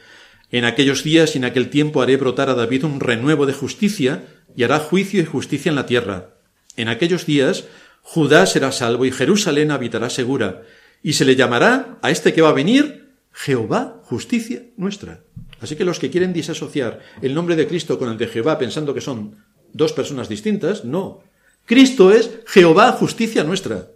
[0.50, 4.24] En aquellos días y en aquel tiempo haré brotar a David un renuevo de justicia
[4.56, 6.38] y hará juicio y justicia en la tierra.
[6.76, 7.66] En aquellos días
[8.02, 10.64] Judá será salvo y Jerusalén habitará segura,
[11.04, 15.24] y se le llamará a este que va a venir Jehová, justicia nuestra.
[15.60, 18.94] Así que los que quieren disasociar el nombre de Cristo con el de Jehová pensando
[18.94, 19.38] que son
[19.74, 21.24] dos personas distintas, no.
[21.66, 23.92] Cristo es Jehová, justicia nuestra.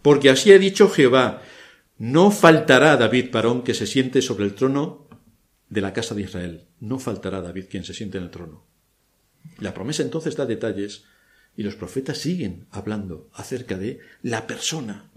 [0.00, 1.42] Porque así ha dicho Jehová,
[1.98, 5.08] no faltará David varón que se siente sobre el trono
[5.68, 6.66] de la casa de Israel.
[6.80, 8.64] No faltará David quien se siente en el trono.
[9.58, 11.04] La promesa entonces da detalles
[11.56, 15.10] y los profetas siguen hablando acerca de la persona.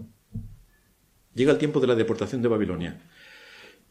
[1.36, 2.98] Llega el tiempo de la deportación de Babilonia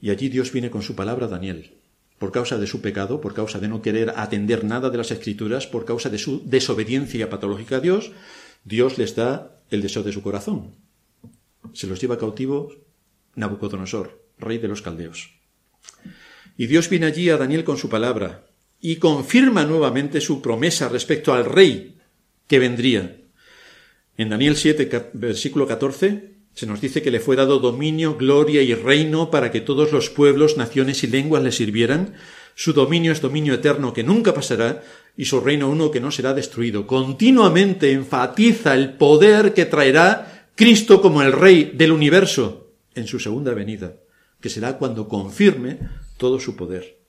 [0.01, 1.71] y allí Dios viene con su palabra a Daniel
[2.17, 5.67] por causa de su pecado, por causa de no querer atender nada de las escrituras,
[5.67, 8.11] por causa de su desobediencia patológica a Dios,
[8.63, 10.75] Dios les da el deseo de su corazón.
[11.73, 12.77] Se los lleva cautivos
[13.35, 15.29] Nabucodonosor, rey de los caldeos.
[16.57, 18.47] Y Dios viene allí a Daniel con su palabra
[18.79, 21.97] y confirma nuevamente su promesa respecto al rey
[22.47, 23.17] que vendría.
[24.17, 28.73] En Daniel 7, versículo 14, se nos dice que le fue dado dominio, gloria y
[28.73, 32.13] reino para que todos los pueblos, naciones y lenguas le sirvieran.
[32.55, 34.81] Su dominio es dominio eterno que nunca pasará
[35.17, 36.87] y su reino uno que no será destruido.
[36.87, 43.53] Continuamente enfatiza el poder que traerá Cristo como el Rey del universo en su segunda
[43.53, 43.97] venida,
[44.39, 45.79] que será cuando confirme
[46.15, 46.99] todo su poder.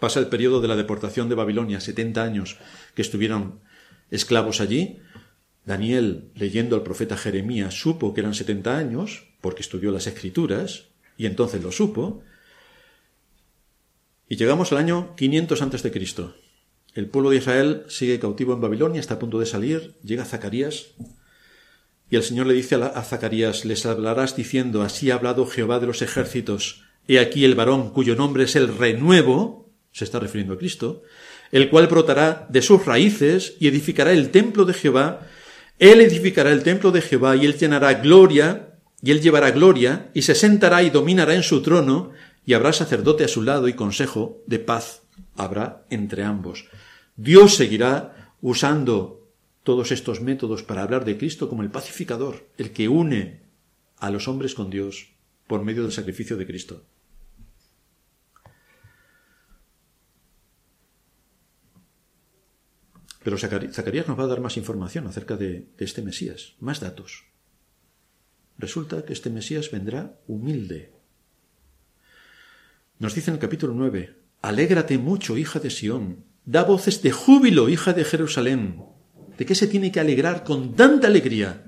[0.00, 2.56] Pasa el periodo de la deportación de Babilonia, setenta años
[2.94, 3.60] que estuvieron
[4.10, 5.00] esclavos allí,
[5.64, 11.26] Daniel, leyendo al profeta Jeremías, supo que eran setenta años, porque estudió las escrituras, y
[11.26, 12.22] entonces lo supo.
[14.28, 16.34] Y llegamos al año 500 antes de Cristo.
[16.94, 20.94] El pueblo de Israel sigue cautivo en Babilonia, está a punto de salir, llega Zacarías,
[22.10, 25.86] y el Señor le dice a Zacarías, les hablarás diciendo, así ha hablado Jehová de
[25.86, 30.58] los ejércitos, he aquí el varón cuyo nombre es el renuevo, se está refiriendo a
[30.58, 31.02] Cristo,
[31.50, 35.26] el cual brotará de sus raíces y edificará el templo de Jehová
[35.78, 40.22] él edificará el templo de Jehová y él llenará gloria, y él llevará gloria, y
[40.22, 42.12] se sentará y dominará en su trono,
[42.46, 45.02] y habrá sacerdote a su lado y consejo de paz
[45.36, 46.66] habrá entre ambos.
[47.16, 49.28] Dios seguirá usando
[49.62, 53.40] todos estos métodos para hablar de Cristo como el pacificador, el que une
[53.98, 55.08] a los hombres con Dios
[55.46, 56.82] por medio del sacrificio de Cristo.
[63.24, 67.24] Pero Zacarías nos va a dar más información acerca de, este Mesías, más datos.
[68.58, 70.92] Resulta que este Mesías vendrá humilde.
[72.98, 77.70] Nos dice en el capítulo 9, Alégrate mucho, hija de Sión, da voces de júbilo,
[77.70, 78.84] hija de Jerusalén.
[79.38, 81.64] ¿De qué se tiene que alegrar con tanta alegría?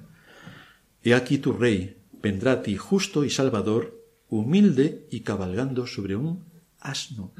[1.03, 6.45] He aquí tu rey, vendrá a ti justo y salvador, humilde y cabalgando sobre un
[6.81, 7.33] asno,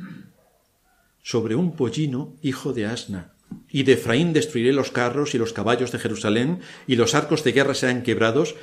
[1.23, 3.36] sobre un pollino, hijo de asna
[3.69, 7.53] y de Efraín destruiré los carros y los caballos de Jerusalén, y los arcos de
[7.53, 8.55] guerra serán quebrados,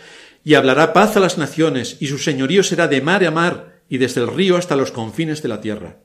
[0.43, 3.97] y hablará paz a las naciones, y su señorío será de mar a mar, y
[3.97, 5.99] desde el río hasta los confines de la tierra.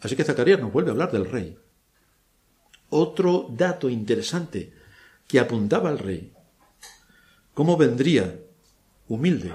[0.00, 1.56] Así que Zacarías nos vuelve a hablar del rey.
[2.88, 4.72] Otro dato interesante
[5.26, 6.32] que apuntaba al rey.
[7.54, 8.40] ¿Cómo vendría?
[9.08, 9.52] Humilde.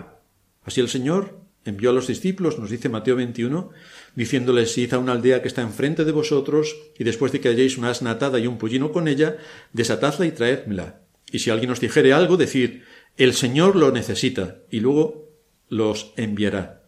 [0.63, 3.71] Así el Señor envió a los discípulos, nos dice Mateo 21,
[4.15, 7.77] diciéndoles, id a una aldea que está enfrente de vosotros, y después de que halléis
[7.77, 9.37] una asna atada y un pollino con ella,
[9.73, 11.01] desatadla y traédmela.
[11.31, 12.81] Y si alguien os dijere algo, decid,
[13.17, 15.29] el Señor lo necesita, y luego
[15.69, 16.83] los enviará.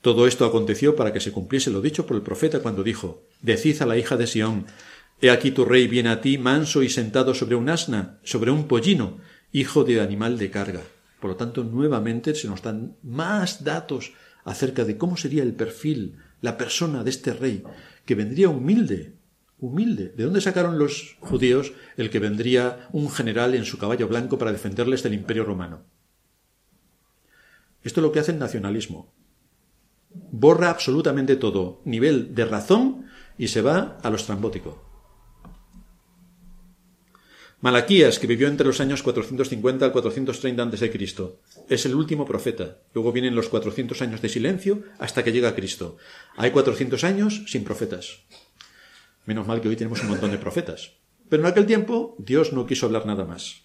[0.00, 3.82] Todo esto aconteció para que se cumpliese lo dicho por el profeta cuando dijo, Decid
[3.82, 4.66] a la hija de Sión,
[5.20, 8.68] He aquí tu rey viene a ti manso y sentado sobre un asna, sobre un
[8.68, 9.18] pollino,
[9.50, 10.82] hijo de animal de carga.
[11.20, 14.12] Por lo tanto, nuevamente se nos dan más datos
[14.44, 17.62] acerca de cómo sería el perfil, la persona de este rey,
[18.04, 19.14] que vendría humilde,
[19.58, 20.12] humilde.
[20.16, 24.52] ¿De dónde sacaron los judíos el que vendría un general en su caballo blanco para
[24.52, 25.82] defenderles del imperio romano?
[27.82, 29.12] Esto es lo que hace el nacionalismo.
[30.10, 34.87] Borra absolutamente todo, nivel de razón, y se va a lo estrambótico.
[37.60, 41.08] Malaquías, que vivió entre los años 450 al 430 a.C.,
[41.68, 42.78] es el último profeta.
[42.94, 45.96] Luego vienen los 400 años de silencio hasta que llega Cristo.
[46.36, 48.20] Hay 400 años sin profetas.
[49.26, 50.92] Menos mal que hoy tenemos un montón de profetas.
[51.28, 53.64] Pero en aquel tiempo Dios no quiso hablar nada más.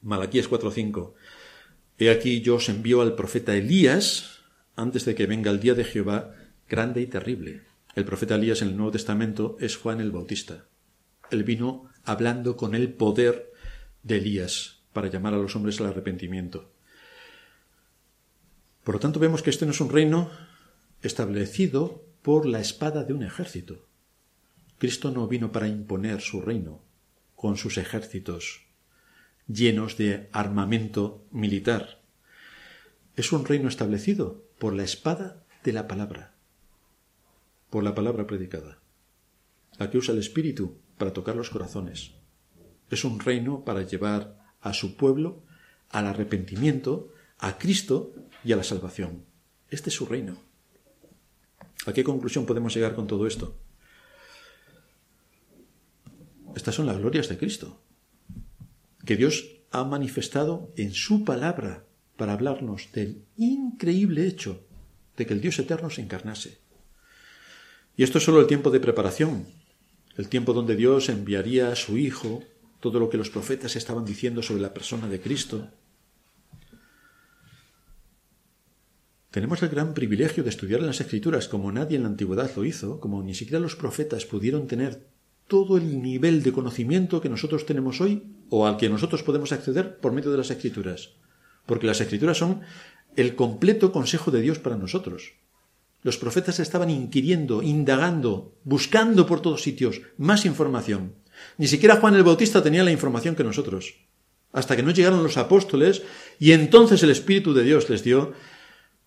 [0.00, 1.14] Malaquías 4:5.
[1.98, 4.38] He aquí yo os envío al profeta Elías
[4.76, 6.34] antes de que venga el día de Jehová
[6.68, 7.62] grande y terrible.
[7.96, 10.69] El profeta Elías en el Nuevo Testamento es Juan el Bautista.
[11.30, 13.52] Él vino hablando con el poder
[14.02, 16.72] de Elías para llamar a los hombres al arrepentimiento.
[18.84, 20.30] Por lo tanto, vemos que este no es un reino
[21.02, 23.86] establecido por la espada de un ejército.
[24.78, 26.82] Cristo no vino para imponer su reino
[27.36, 28.66] con sus ejércitos
[29.46, 32.00] llenos de armamento militar.
[33.16, 36.34] Es un reino establecido por la espada de la palabra,
[37.68, 38.78] por la palabra predicada,
[39.78, 42.12] la que usa el Espíritu para tocar los corazones.
[42.90, 45.42] Es un reino para llevar a su pueblo
[45.88, 48.12] al arrepentimiento, a Cristo
[48.44, 49.24] y a la salvación.
[49.70, 50.36] Este es su reino.
[51.86, 53.56] ¿A qué conclusión podemos llegar con todo esto?
[56.54, 57.80] Estas son las glorias de Cristo,
[59.06, 61.86] que Dios ha manifestado en su palabra
[62.18, 64.66] para hablarnos del increíble hecho
[65.16, 66.58] de que el Dios eterno se encarnase.
[67.96, 69.46] Y esto es solo el tiempo de preparación,
[70.20, 72.42] el tiempo donde Dios enviaría a su Hijo
[72.78, 75.68] todo lo que los profetas estaban diciendo sobre la persona de Cristo.
[79.30, 83.00] Tenemos el gran privilegio de estudiar las Escrituras como nadie en la antigüedad lo hizo,
[83.00, 85.06] como ni siquiera los profetas pudieron tener
[85.46, 89.98] todo el nivel de conocimiento que nosotros tenemos hoy o al que nosotros podemos acceder
[89.98, 91.14] por medio de las escrituras.
[91.64, 92.60] Porque las escrituras son
[93.16, 95.32] el completo consejo de Dios para nosotros.
[96.02, 101.14] Los profetas estaban inquiriendo, indagando, buscando por todos sitios más información.
[101.58, 103.96] Ni siquiera Juan el Bautista tenía la información que nosotros.
[104.52, 106.02] Hasta que no llegaron los apóstoles
[106.38, 108.32] y entonces el Espíritu de Dios les dio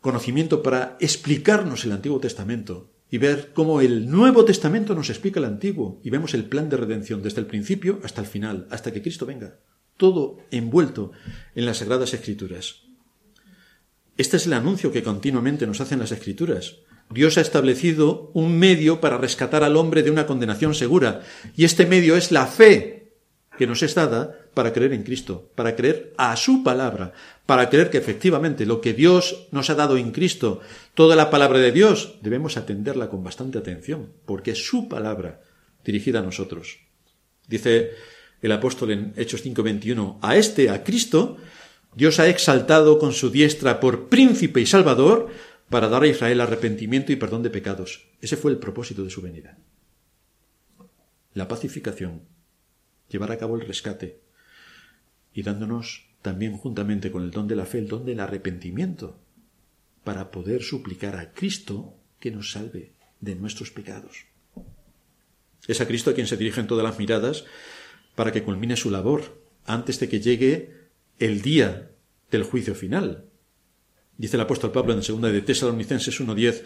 [0.01, 5.45] conocimiento para explicarnos el Antiguo Testamento y ver cómo el Nuevo Testamento nos explica el
[5.45, 9.01] Antiguo y vemos el plan de redención desde el principio hasta el final, hasta que
[9.01, 9.59] Cristo venga.
[9.97, 11.11] Todo envuelto
[11.55, 12.81] en las Sagradas Escrituras.
[14.18, 16.78] Este es el anuncio que continuamente nos hacen las Escrituras.
[17.09, 21.22] Dios ha establecido un medio para rescatar al hombre de una condenación segura,
[21.55, 23.14] y este medio es la fe
[23.57, 27.14] que nos es dada para creer en Cristo, para creer a su palabra,
[27.45, 30.61] para creer que efectivamente lo que Dios nos ha dado en Cristo,
[30.93, 35.41] toda la palabra de Dios, debemos atenderla con bastante atención, porque es su palabra
[35.84, 36.80] dirigida a nosotros.
[37.47, 37.91] Dice
[38.41, 41.38] el apóstol en Hechos 5:21, a este, a Cristo,
[41.95, 45.29] Dios ha exaltado con su diestra por príncipe y salvador
[45.69, 48.07] para dar a Israel arrepentimiento y perdón de pecados.
[48.21, 49.57] Ese fue el propósito de su venida.
[51.33, 52.21] La pacificación,
[53.09, 54.19] llevar a cabo el rescate
[55.33, 59.19] y dándonos también juntamente con el don de la fe, el don del arrepentimiento,
[60.03, 64.25] para poder suplicar a Cristo que nos salve de nuestros pecados.
[65.67, 67.45] Es a Cristo a quien se dirigen todas las miradas
[68.15, 70.82] para que culmine su labor antes de que llegue
[71.20, 71.91] el día
[72.32, 73.26] del juicio final.
[74.18, 76.64] Dice el apóstol Pablo en 2 de Tesalonicenses 1.10,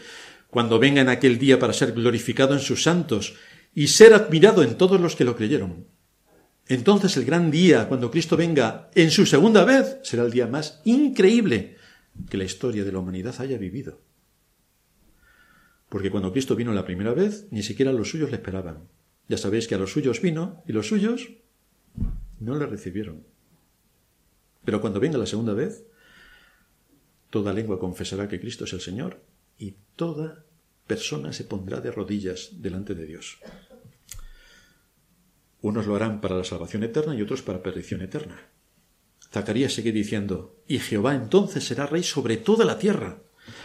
[0.50, 3.36] cuando venga en aquel día para ser glorificado en sus santos
[3.74, 5.88] y ser admirado en todos los que lo creyeron.
[6.68, 10.82] Entonces el gran día, cuando Cristo venga en su segunda vez, será el día más
[10.84, 11.78] increíble
[12.30, 14.02] que la historia de la humanidad haya vivido.
[15.90, 18.90] Porque cuando Cristo vino la primera vez, ni siquiera los suyos le esperaban.
[19.30, 21.30] Ya sabéis que a los suyos vino y los suyos
[22.40, 23.24] no le recibieron.
[24.68, 25.86] Pero cuando venga la segunda vez,
[27.30, 29.22] toda lengua confesará que Cristo es el Señor
[29.58, 30.44] y toda
[30.86, 33.38] persona se pondrá de rodillas delante de Dios.
[35.62, 38.50] Unos lo harán para la salvación eterna y otros para perdición eterna.
[39.32, 43.22] Zacarías sigue diciendo, y Jehová entonces será rey sobre toda la tierra.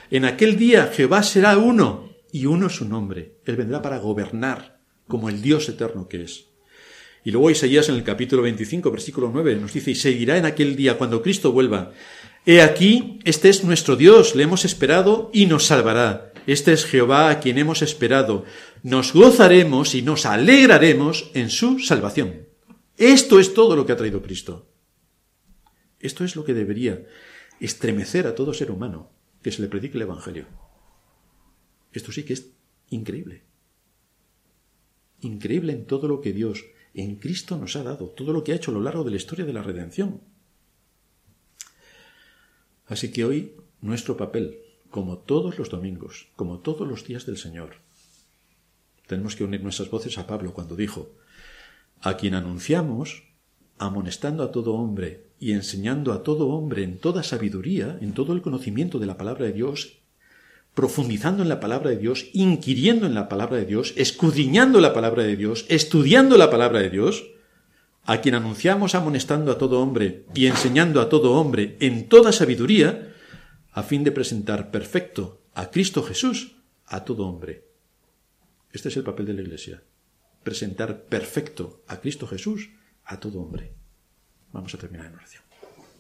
[0.09, 3.41] En aquel día Jehová será uno, y uno su nombre.
[3.45, 4.79] Él vendrá para gobernar
[5.09, 6.52] como el Dios eterno que es.
[7.25, 10.75] Y luego Isaías en el capítulo 25, versículo 9, nos dice, y seguirá en aquel
[10.75, 11.93] día cuando Cristo vuelva.
[12.45, 16.33] He aquí, este es nuestro Dios, le hemos esperado y nos salvará.
[16.47, 18.45] Este es Jehová a quien hemos esperado.
[18.83, 22.49] Nos gozaremos y nos alegraremos en su salvación.
[22.97, 24.69] Esto es todo lo que ha traído Cristo.
[26.01, 27.07] Esto es lo que debería
[27.61, 30.47] estremecer a todo ser humano que se le predique el Evangelio.
[31.93, 32.51] Esto sí que es
[32.91, 33.45] increíble.
[35.21, 36.65] Increíble en todo lo que Dios
[36.95, 39.17] en Cristo nos ha dado, todo lo que ha hecho a lo largo de la
[39.17, 40.21] historia de la redención.
[42.87, 44.59] Así que hoy nuestro papel
[44.93, 47.77] como todos los domingos, como todos los días del Señor.
[49.07, 51.11] Tenemos que unir nuestras voces a Pablo cuando dijo,
[52.03, 53.25] a quien anunciamos,
[53.79, 58.43] amonestando a todo hombre y enseñando a todo hombre en toda sabiduría, en todo el
[58.43, 60.02] conocimiento de la palabra de Dios,
[60.75, 65.23] profundizando en la palabra de Dios, inquiriendo en la palabra de Dios, escudriñando la palabra
[65.23, 67.25] de Dios, estudiando la palabra de Dios,
[68.05, 73.15] a quien anunciamos amonestando a todo hombre y enseñando a todo hombre en toda sabiduría,
[73.73, 76.57] a fin de presentar perfecto a Cristo Jesús,
[76.87, 77.65] a todo hombre.
[78.73, 79.83] Este es el papel de la Iglesia.
[80.43, 82.71] Presentar perfecto a Cristo Jesús
[83.05, 83.73] a todo hombre.
[84.53, 85.52] Vamos a terminar en oración.